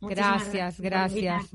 [0.00, 1.50] gracias, gracias.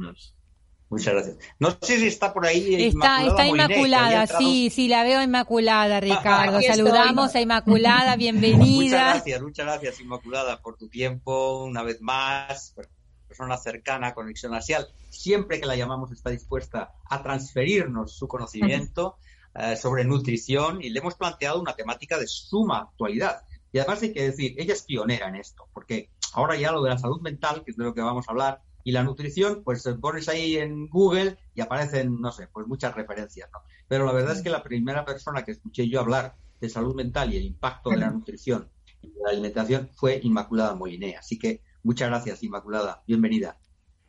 [0.90, 1.38] Muchas gracias.
[1.58, 2.76] No sé si está por ahí.
[2.76, 6.62] Está Inmaculada, está Inmaculada sí, sí, la veo Inmaculada, Ricardo.
[6.62, 8.66] Saludamos a Inmaculada, bienvenida.
[8.66, 12.76] Muchas gracias, muchas gracias, Inmaculada, por tu tiempo, una vez más.
[13.28, 14.88] Persona cercana, conexión asial.
[15.10, 19.16] Siempre que la llamamos está dispuesta a transferirnos su conocimiento.
[19.58, 23.44] Eh, sobre nutrición y le hemos planteado una temática de suma actualidad.
[23.72, 26.90] Y además hay que decir, ella es pionera en esto, porque ahora ya lo de
[26.90, 29.88] la salud mental, que es de lo que vamos a hablar, y la nutrición, pues
[30.02, 33.60] pones ahí en Google y aparecen, no sé, pues muchas referencias, ¿no?
[33.88, 37.34] Pero la verdad es que la primera persona que escuché yo hablar de salud mental
[37.34, 38.70] y el impacto de la nutrición
[39.02, 41.16] y de la alimentación fue Inmaculada Moliné.
[41.16, 43.04] Así que muchas gracias, Inmaculada.
[43.08, 43.58] Bienvenida.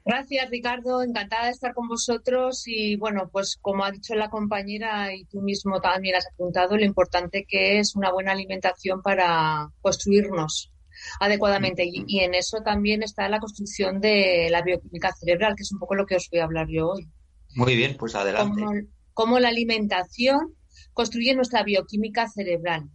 [0.07, 1.02] Gracias, Ricardo.
[1.02, 2.62] Encantada de estar con vosotros.
[2.66, 6.84] Y bueno, pues como ha dicho la compañera y tú mismo también has apuntado, lo
[6.84, 10.72] importante que es una buena alimentación para construirnos
[11.18, 11.84] adecuadamente.
[11.84, 15.96] Y, en eso también está la construcción de la bioquímica cerebral, que es un poco
[15.96, 17.09] lo que os voy a hablar yo hoy.
[17.57, 18.62] Muy bien, pues adelante.
[19.12, 20.54] Cómo, la alimentación
[20.92, 22.90] construye nuestra bioquímica cerebral.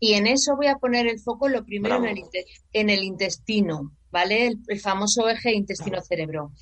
[0.00, 2.24] Y en eso voy a poner el foco lo primero en el,
[2.72, 4.54] en el intestino, ¿vale?
[4.68, 6.52] El, famoso eje intestino-cerebro.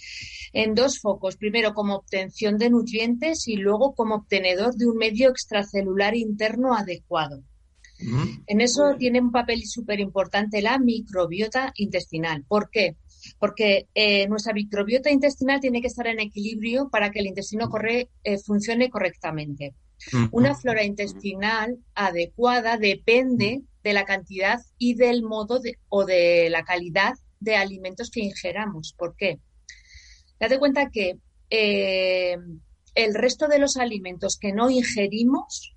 [0.53, 1.37] En dos focos.
[1.37, 7.43] Primero, como obtención de nutrientes y luego como obtenedor de un medio extracelular interno adecuado.
[8.47, 12.45] En eso tiene un papel súper importante la microbiota intestinal.
[12.49, 12.97] ¿Por qué?
[13.39, 18.09] Porque eh, nuestra microbiota intestinal tiene que estar en equilibrio para que el intestino corre,
[18.25, 19.75] eh, funcione correctamente.
[20.31, 27.15] Una flora intestinal adecuada depende de la cantidad y del modo o de la calidad
[27.41, 28.95] de alimentos que ingeramos.
[28.97, 29.41] ¿Por qué?
[30.39, 31.19] Date cuenta que
[31.51, 32.37] eh,
[32.95, 35.75] el resto de los alimentos que no ingerimos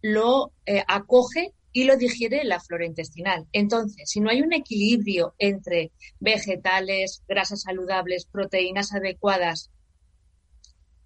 [0.00, 3.46] lo eh, acoge y lo digiere la flora intestinal.
[3.52, 9.70] Entonces, si no hay un equilibrio entre vegetales, grasas saludables, proteínas adecuadas,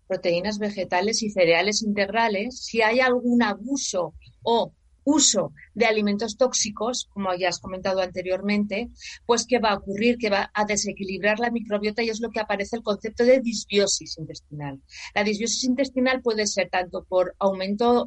[0.07, 4.73] proteínas vegetales y cereales integrales, si hay algún abuso o
[5.05, 8.91] uso de alimentos tóxicos, como ya has comentado anteriormente,
[9.27, 10.19] pues ¿qué va a ocurrir?
[10.19, 14.19] Que va a desequilibrar la microbiota y es lo que aparece el concepto de disbiosis
[14.19, 14.81] intestinal.
[15.15, 18.07] La disbiosis intestinal puede ser tanto por aumento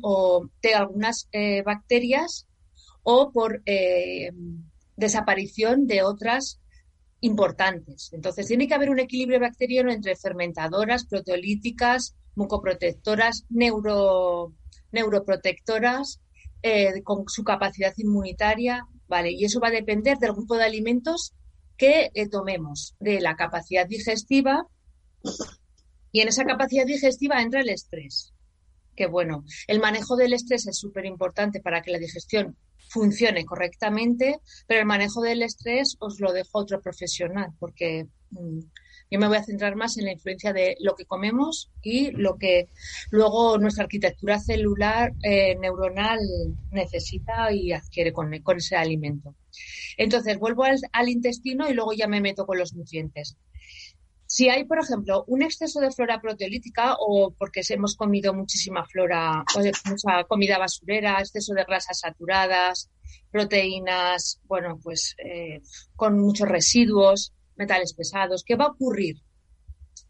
[0.62, 2.48] de algunas eh, bacterias
[3.04, 4.32] o por eh,
[4.96, 6.60] desaparición de otras
[7.22, 8.12] importantes.
[8.14, 14.54] Entonces, tiene que haber un equilibrio bacteriano entre fermentadoras, proteolíticas, mucoprotectoras, neuro,
[14.92, 16.22] neuroprotectoras
[16.68, 19.32] eh, con su capacidad inmunitaria, ¿vale?
[19.32, 21.36] Y eso va a depender del grupo de alimentos
[21.78, 24.66] que eh, tomemos, de la capacidad digestiva,
[26.12, 28.34] y en esa capacidad digestiva entra el estrés.
[28.96, 32.58] que bueno, el manejo del estrés es súper importante para que la digestión
[32.90, 38.60] funcione correctamente, pero el manejo del estrés os lo dejo otro profesional, porque mm,
[39.10, 42.38] yo me voy a centrar más en la influencia de lo que comemos y lo
[42.38, 42.70] que
[43.12, 46.20] luego nuestra arquitectura celular eh, neuronal
[46.72, 49.36] necesita y adquiere con, ese alimento.
[49.98, 53.38] Entonces, vuelvo al intestino y luego ya me meto con los nutrientes.
[54.28, 59.46] Si hay, por ejemplo, un exceso de flora proteolítica o porque hemos comido muchísima flora,
[59.86, 62.90] mucha comida basurera, exceso de grasas saturadas,
[63.30, 65.62] proteínas, bueno, pues eh,
[65.96, 69.18] con muchos residuos, metales pesados, ¿qué va a ocurrir?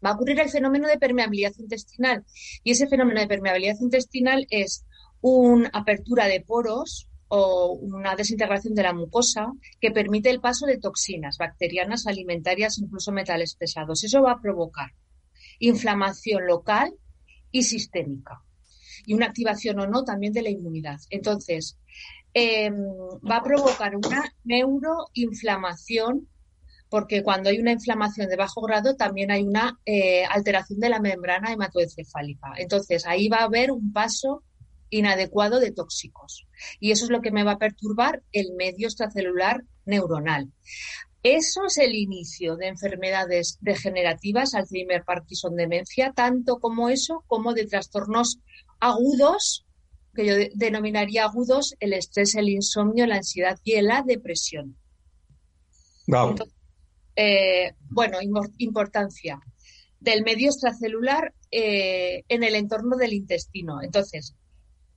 [0.04, 2.24] Va a ocurrir el fenómeno de permeabilidad intestinal.
[2.62, 4.84] Y ese fenómeno de permeabilidad intestinal es
[5.20, 10.78] una apertura de poros o una desintegración de la mucosa que permite el paso de
[10.78, 14.04] toxinas bacterianas, alimentarias, incluso metales pesados.
[14.04, 14.92] Eso va a provocar
[15.58, 16.92] inflamación local
[17.50, 18.42] y sistémica
[19.04, 21.00] y una activación o no también de la inmunidad.
[21.10, 21.78] Entonces,
[22.34, 22.74] em,
[23.28, 26.28] va a provocar una neuroinflamación
[26.88, 31.00] porque cuando hay una inflamación de bajo grado también hay una eh, alteración de la
[31.00, 32.52] membrana hematoencefálica.
[32.58, 34.42] Entonces, ahí va a haber un paso
[34.90, 36.46] inadecuado de tóxicos.
[36.78, 40.52] Y eso es lo que me va a perturbar el medio extracelular neuronal.
[41.22, 47.66] Eso es el inicio de enfermedades degenerativas, Alzheimer, Parkinson, demencia, tanto como eso, como de
[47.66, 48.38] trastornos
[48.78, 49.66] agudos,
[50.14, 54.76] que yo denominaría agudos, el estrés, el insomnio, la ansiedad y la depresión.
[57.16, 58.18] Eh, bueno,
[58.58, 59.40] importancia
[59.98, 63.82] del medio extracelular eh, en el entorno del intestino.
[63.82, 64.34] Entonces,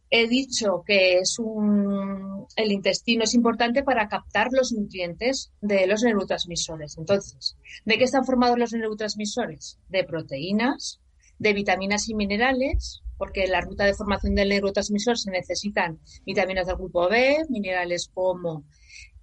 [0.10, 6.04] he dicho que es un, el intestino es importante para captar los nutrientes de los
[6.04, 6.98] neurotransmisores.
[6.98, 9.80] Entonces, ¿de qué están formados los neurotransmisores?
[9.88, 11.00] De proteínas,
[11.38, 16.68] de vitaminas y minerales, porque en la ruta de formación del neurotransmisor se necesitan vitaminas
[16.68, 18.66] del grupo B, minerales como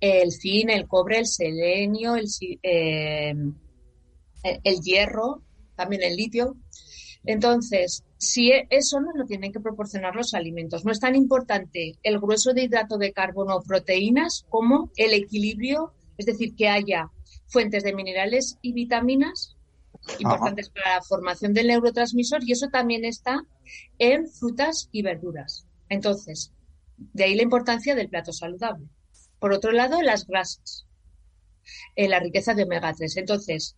[0.01, 2.27] el zinc, el cobre, el selenio, el,
[2.63, 3.35] eh,
[4.43, 5.43] el hierro,
[5.75, 6.57] también el litio.
[7.25, 10.85] Entonces, si e, eso no lo tienen que proporcionar los alimentos.
[10.85, 15.93] No es tan importante el grueso de hidrato de carbono o proteínas como el equilibrio,
[16.17, 17.11] es decir, que haya
[17.49, 19.57] fuentes de minerales y vitaminas
[20.21, 23.43] importantes para la formación del neurotransmisor y eso también está
[23.99, 25.67] en frutas y verduras.
[25.89, 26.53] Entonces,
[26.97, 28.87] de ahí la importancia del plato saludable.
[29.39, 30.87] Por otro lado, las grasas,
[31.95, 33.17] en la riqueza de omega 3.
[33.17, 33.77] Entonces,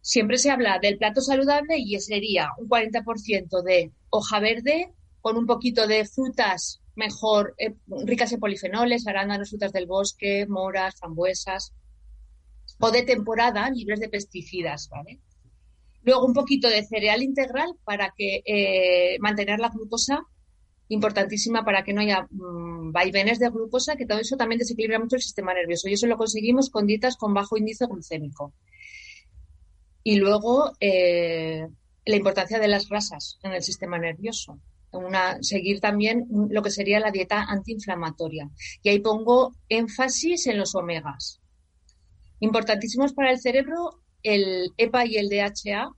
[0.00, 5.46] siempre se habla del plato saludable y sería un 40% de hoja verde con un
[5.46, 7.74] poquito de frutas mejor eh,
[8.04, 11.72] ricas en polifenoles, arándanos, frutas del bosque, moras, frambuesas
[12.78, 15.20] o de temporada libres de pesticidas, ¿vale?
[16.02, 20.24] Luego un poquito de cereal integral para que eh, mantener la glucosa
[20.92, 25.16] importantísima para que no haya mm, vaivenes de glucosa, que todo eso también desequilibra mucho
[25.16, 25.88] el sistema nervioso.
[25.88, 28.52] Y eso lo conseguimos con dietas con bajo índice glucémico.
[30.04, 31.66] Y luego eh,
[32.04, 34.58] la importancia de las grasas en el sistema nervioso.
[35.40, 38.50] Seguir también lo que sería la dieta antiinflamatoria.
[38.82, 41.40] Y ahí pongo énfasis en los omegas.
[42.40, 45.90] Importantísimos para el cerebro el EPA y el DHA,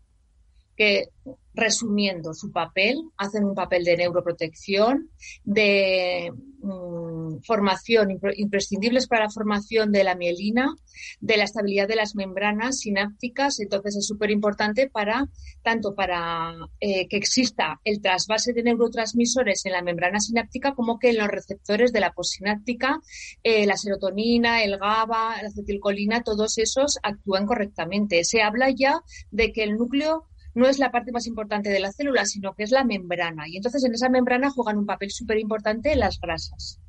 [0.76, 1.08] que
[1.54, 5.10] resumiendo su papel, hacen un papel de neuroprotección,
[5.44, 10.74] de mm, formación, imprescindibles para la formación de la mielina,
[11.20, 13.60] de la estabilidad de las membranas sinápticas.
[13.60, 15.28] Entonces es súper importante para,
[15.62, 21.10] tanto para eh, que exista el trasvase de neurotransmisores en la membrana sináptica como que
[21.10, 23.00] en los receptores de la postsináptica,
[23.42, 28.24] eh, la serotonina, el GABA, la acetilcolina, todos esos actúan correctamente.
[28.24, 29.00] Se habla ya
[29.30, 30.24] de que el núcleo
[30.54, 33.48] no es la parte más importante de la célula, sino que es la membrana.
[33.48, 36.80] Y entonces en esa membrana juegan un papel súper importante las grasas.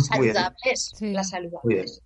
[0.00, 2.02] saludables, las saludables.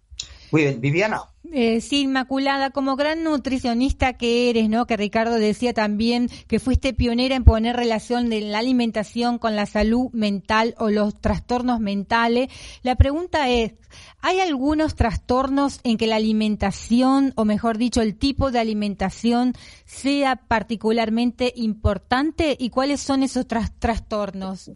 [0.55, 1.23] Muy bien, Viviana.
[1.53, 4.87] Eh, sí, Inmaculada, como gran nutricionista que eres, ¿no?
[4.87, 9.67] Que Ricardo decía también que fuiste pionera en poner relación de la alimentación con la
[9.67, 12.51] salud mental o los trastornos mentales.
[12.85, 13.73] La pregunta es,
[14.21, 19.55] ¿hay algunos trastornos en que la alimentación, o mejor dicho, el tipo de alimentación
[19.87, 22.57] sea particularmente importante?
[22.57, 24.71] ¿Y cuáles son esos trastornos?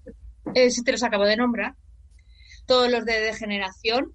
[0.57, 1.77] Eh, si te los acabo de nombrar.
[2.67, 4.13] Todos los de degeneración,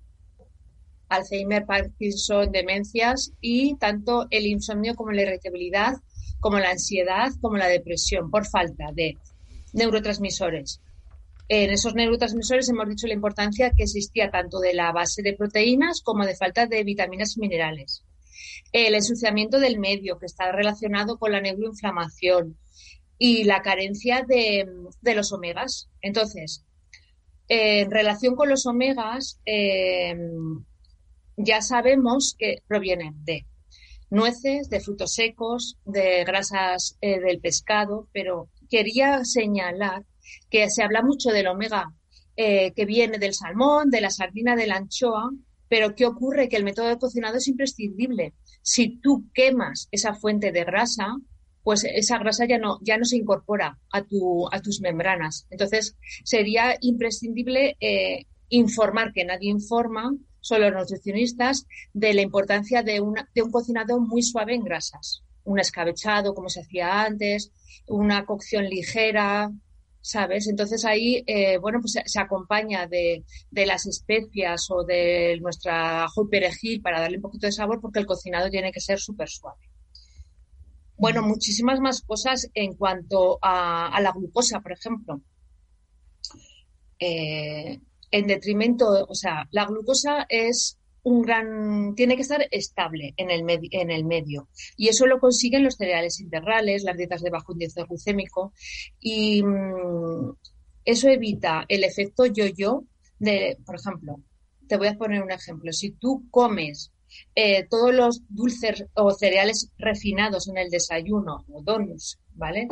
[1.15, 5.95] Alzheimer, Parkinson, demencias y tanto el insomnio como la irritabilidad,
[6.39, 9.17] como la ansiedad, como la depresión por falta de
[9.73, 10.81] neurotransmisores.
[11.49, 16.01] En esos neurotransmisores hemos dicho la importancia que existía tanto de la base de proteínas
[16.01, 18.03] como de falta de vitaminas y minerales.
[18.71, 22.57] El ensuciamiento del medio, que está relacionado con la neuroinflamación.
[23.19, 24.67] y la carencia de,
[25.15, 25.87] los omegas.
[26.01, 26.65] Entonces,
[27.47, 30.17] en relación con los omegas, eh,
[31.37, 33.45] ya sabemos que provienen de
[34.09, 40.05] nueces, de frutos secos, de grasas eh, del pescado, pero quería señalar
[40.49, 41.93] que se habla mucho del omega
[42.35, 45.31] eh, que viene del salmón, de la sardina, de la anchoa,
[45.67, 46.49] pero ¿qué ocurre?
[46.49, 48.33] Que el método de cocinado es imprescindible.
[48.61, 51.15] Si tú quemas esa fuente de grasa,
[51.63, 55.47] pues esa grasa ya no, ya no se incorpora a, tu, a tus membranas.
[55.49, 62.99] Entonces, sería imprescindible eh, informar, que nadie informa, solo los nutricionistas, de la importancia de,
[62.99, 65.23] una, de un cocinado muy suave en grasas.
[65.45, 67.51] Un escabechado, como se hacía antes,
[67.87, 69.51] una cocción ligera,
[70.01, 70.47] ¿sabes?
[70.47, 76.25] Entonces ahí, eh, bueno, pues se, acompaña de, de, las especias o de nuestra ajo
[76.25, 79.29] y perejil para darle un poquito de sabor porque el cocinado tiene que ser súper
[79.29, 79.69] suave.
[80.97, 85.21] Bueno, muchísimas más cosas en cuanto a, la glucosa, por ejemplo.
[86.99, 87.79] Eh,
[88.13, 93.43] en detrimento, o sea, la glucosa es un gran, tiene que estar estable en el,
[93.71, 94.49] en el medio.
[94.77, 98.53] Y eso lo consiguen los cereales integrales, las dietas de bajo índice glucémico.
[98.99, 100.31] Y mm,
[100.85, 102.83] eso evita el efecto yo-yo
[103.17, 104.21] de, por ejemplo,
[104.67, 105.73] te voy a poner un ejemplo.
[105.73, 106.91] Si tú comes
[107.33, 112.67] eh, todos los dulces o cereales refinados en el desayuno o donuts, ¿vale?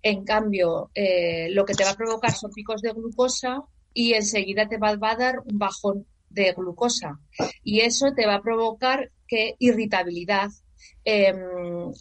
[0.00, 3.62] En cambio, eh, lo que te va a provocar son picos de glucosa
[3.96, 7.18] y enseguida te va, a dar un bajón de glucosa.
[7.64, 10.50] Y eso te va a provocar que irritabilidad,
[11.02, 11.34] em,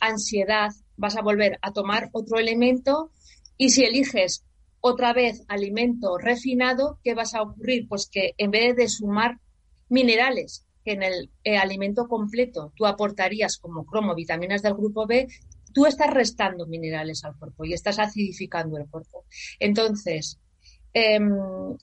[0.02, 3.12] ansiedad, vas a volver a tomar otro elemento
[3.58, 4.44] y si eliges
[4.82, 7.88] otra vez alimento refinado, ¿qué vas a ocurrir?
[7.88, 9.40] Pues que en vez de sumar
[9.88, 15.28] minerales que en el eh, alimento completo tú aportarías como cromo, vitaminas del grupo B,
[15.74, 19.24] tú estás restando minerales al cuerpo y estás acidificando el cuerpo.
[19.60, 20.40] Entonces,
[20.96, 21.30] em,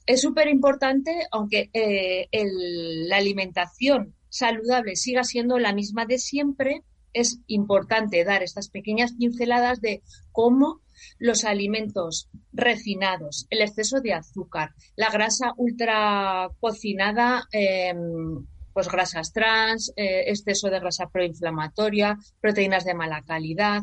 [0.07, 6.83] es súper importante, aunque eh, la alimentación saludable siga siendo la misma de siempre,
[7.13, 10.03] es importante dar estas pequeñas pinceladas de
[10.33, 10.81] cómo
[11.19, 19.93] los alimentos refinados, el exceso de azúcar, la grasa ultra cocinada, em, pues grasas trans,
[19.97, 23.83] eh, exceso de grasa proinflamatoria, proteínas de mala calidad.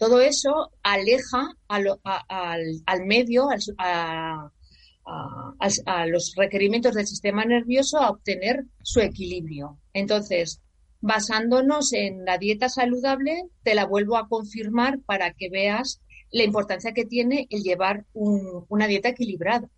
[0.00, 1.98] Todo eso aleja al,
[3.04, 4.50] medio, a,
[6.06, 9.78] los requerimientos del sistema nervioso a obtener su equilibrio.
[9.92, 10.62] Entonces,
[11.02, 16.94] basándonos en la dieta saludable, te la vuelvo a confirmar para que veas la importancia
[16.94, 19.68] que tiene el llevar una dieta equilibrada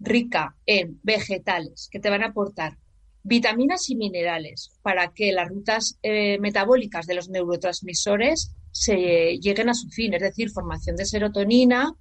[0.00, 2.78] rica en vegetales que te van a aportar
[3.22, 9.74] vitaminas y minerales para que las rutas eh, metabólicas de los neurotransmisores se lleguen a
[9.74, 11.92] su fin, es decir, formación de serotonina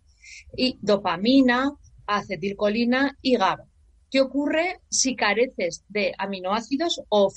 [0.56, 1.72] y dopamina,
[2.06, 3.66] acetilcolina y GABA.
[4.12, 7.32] ¿Qué ocurre si careces de aminoácidos o,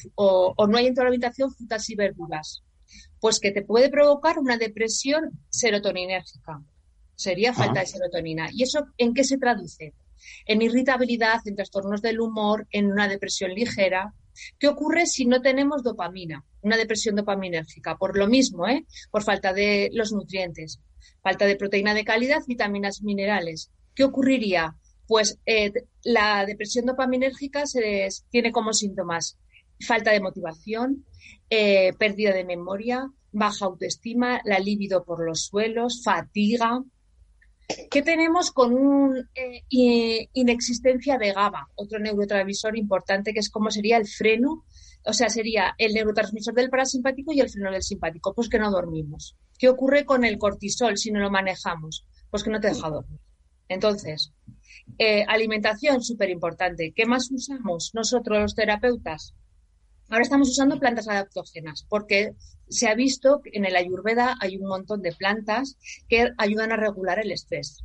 [0.68, 2.62] no hay en tu alimentación frutas y verduras?
[3.20, 6.62] Pues que te puede provocar una depresión serotoninérgica.
[7.14, 8.49] Sería falta de serotonina.
[8.53, 9.95] ¿Y eso en qué se traduce?
[10.47, 14.14] en irritabilidad, en trastornos del humor, en una depresión ligera.
[14.59, 16.45] ¿Qué ocurre si no tenemos dopamina?
[16.62, 17.96] Una depresión dopaminérgica.
[17.96, 18.84] Por lo mismo, ¿eh?
[19.11, 20.80] por falta de los nutrientes,
[21.22, 23.70] falta de proteína de calidad, vitaminas, minerales.
[23.94, 24.76] ¿Qué ocurriría?
[25.06, 29.38] Pues eh, la depresión dopaminérgica se tiene como síntomas
[29.80, 31.04] falta de motivación,
[31.50, 36.82] eh, pérdida de memoria, baja autoestima, la libido por los suelos, fatiga,
[37.90, 43.98] ¿Qué tenemos con una eh, inexistencia de GABA, otro neurotransmisor importante que es como sería
[43.98, 44.64] el freno?
[45.09, 48.34] O sea, sería el neurotransmisor del parasimpático y el freno del simpático.
[48.34, 49.36] Pues que no dormimos.
[49.59, 52.04] ¿Qué ocurre con el cortisol si no lo manejamos?
[52.30, 53.18] Pues que no te deja dormir.
[53.68, 54.34] Entonces,
[54.98, 56.92] eh, alimentación súper importante.
[56.94, 59.34] ¿Qué más usamos nosotros los terapeutas?
[60.11, 62.34] Ahora estamos usando plantas adaptógenas porque
[62.68, 66.76] se ha visto que en el ayurveda hay un montón de plantas que ayudan a
[66.76, 67.82] regular el estrés.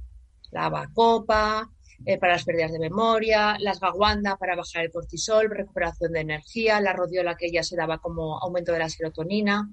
[0.51, 1.69] La bacopa,
[2.05, 6.81] eh, para las pérdidas de memoria, las gaguanda para bajar el cortisol, recuperación de energía,
[6.81, 9.69] la rodiola que ya se daba como aumento de la serotonina.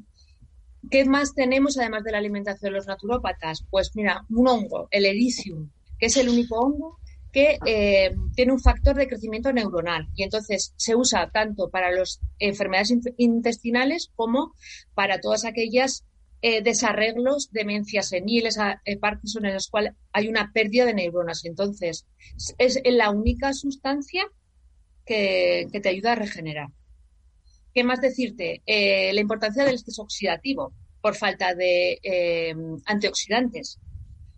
[0.91, 3.65] ¿Qué más tenemos además de la alimentación de los naturópatas?
[3.69, 7.01] Pues mira, un hongo, el ericium, que es el único hongo
[7.33, 12.21] que eh, tiene un factor de crecimiento neuronal y entonces se usa tanto para las
[12.39, 14.55] enfermedades intestinales como
[14.95, 16.05] para todas aquellas
[16.43, 21.45] eh, desarreglos, demencias seniles, eh, Parkinson, en las cuales hay una pérdida de neuronas.
[21.45, 22.07] Entonces,
[22.57, 24.27] es la única sustancia
[25.05, 26.69] que, te ayuda a regenerar.
[27.75, 28.63] ¿Qué más decirte?
[28.67, 30.73] la importancia del estrés oxidativo.
[31.03, 33.79] por falta de eh, antioxidantes.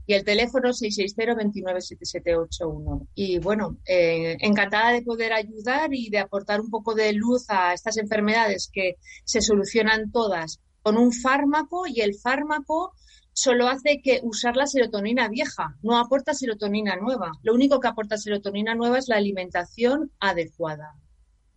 [0.05, 3.07] y el teléfono 660-297781.
[3.15, 7.73] Y bueno, eh, encantada de poder ayudar y de aportar un poco de luz a
[7.73, 12.93] estas enfermedades que se solucionan todas con un fármaco y el fármaco
[13.33, 17.31] solo hace que usar la serotonina vieja, no aporta serotonina nueva.
[17.41, 20.95] Lo único que aporta serotonina nueva es la alimentación adecuada.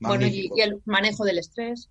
[0.01, 1.89] Bueno, y el manejo del estrés.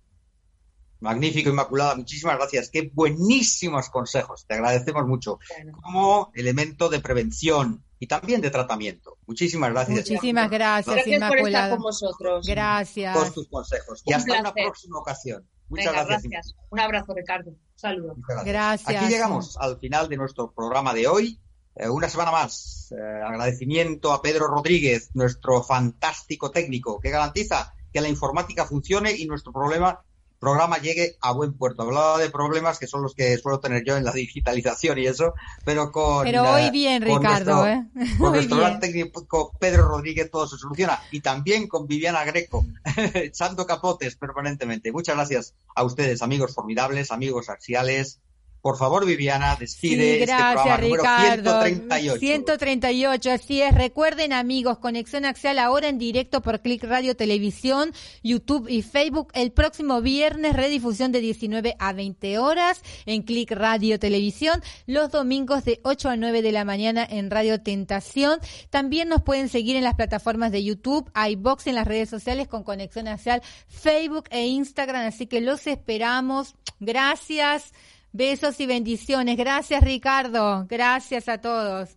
[1.00, 1.94] Magnífico, Inmaculada.
[1.94, 2.70] Muchísimas gracias.
[2.70, 4.46] Qué buenísimos consejos.
[4.46, 5.38] Te agradecemos mucho.
[5.82, 9.18] Como elemento de prevención y también de tratamiento.
[9.26, 9.98] Muchísimas gracias.
[9.98, 11.40] Muchísimas gracias, gracias Inmaculada.
[11.40, 12.46] por estar con vosotros.
[12.46, 13.14] Gracias.
[13.14, 14.02] Todos tus consejos.
[14.04, 15.46] y hasta una próxima ocasión.
[15.68, 16.54] Muchas gracias.
[16.70, 17.52] Un abrazo, Ricardo.
[17.74, 18.16] Saludos.
[18.44, 18.88] Gracias.
[18.88, 21.40] Aquí llegamos al final de nuestro programa de hoy.
[21.74, 22.92] Eh, una semana más.
[22.92, 29.26] Eh, agradecimiento a Pedro Rodríguez, nuestro fantástico técnico, que garantiza que la informática funcione y
[29.26, 30.02] nuestro problema
[30.38, 31.82] programa llegue a buen puerto.
[31.82, 35.34] Hablaba de problemas que son los que suelo tener yo en la digitalización y eso,
[35.64, 36.24] pero con.
[36.24, 38.16] Pero hoy eh, bien, Ricardo, nuestro, ¿eh?
[38.18, 41.00] Con nuestro gran técnico Pedro Rodríguez todo se soluciona.
[41.10, 42.64] Y también con Viviana Greco,
[43.14, 44.92] echando capotes permanentemente.
[44.92, 48.20] Muchas gracias a ustedes, amigos formidables, amigos axiales,
[48.60, 51.62] por favor, Viviana, despide este gracias, Ricardo.
[51.62, 52.18] 138.
[52.18, 53.72] 138, así es.
[53.72, 57.92] Recuerden, amigos, Conexión Axial ahora en directo por Click Radio Televisión,
[58.24, 59.30] YouTube y Facebook.
[59.34, 64.60] El próximo viernes, redifusión de 19 a 20 horas en Click Radio Televisión.
[64.86, 68.40] Los domingos de 8 a 9 de la mañana en Radio Tentación.
[68.70, 72.64] También nos pueden seguir en las plataformas de YouTube, iBox, en las redes sociales con
[72.64, 75.06] Conexión Axial, Facebook e Instagram.
[75.06, 76.56] Así que los esperamos.
[76.80, 77.72] Gracias.
[78.16, 79.36] Besos y bendiciones.
[79.36, 80.66] Gracias, Ricardo.
[80.68, 81.90] Gracias a todos.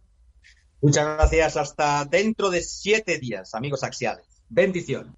[0.82, 1.56] Muchas gracias.
[1.56, 4.26] Hasta dentro de siete días, amigos axiales.
[4.50, 5.14] Bendiciones.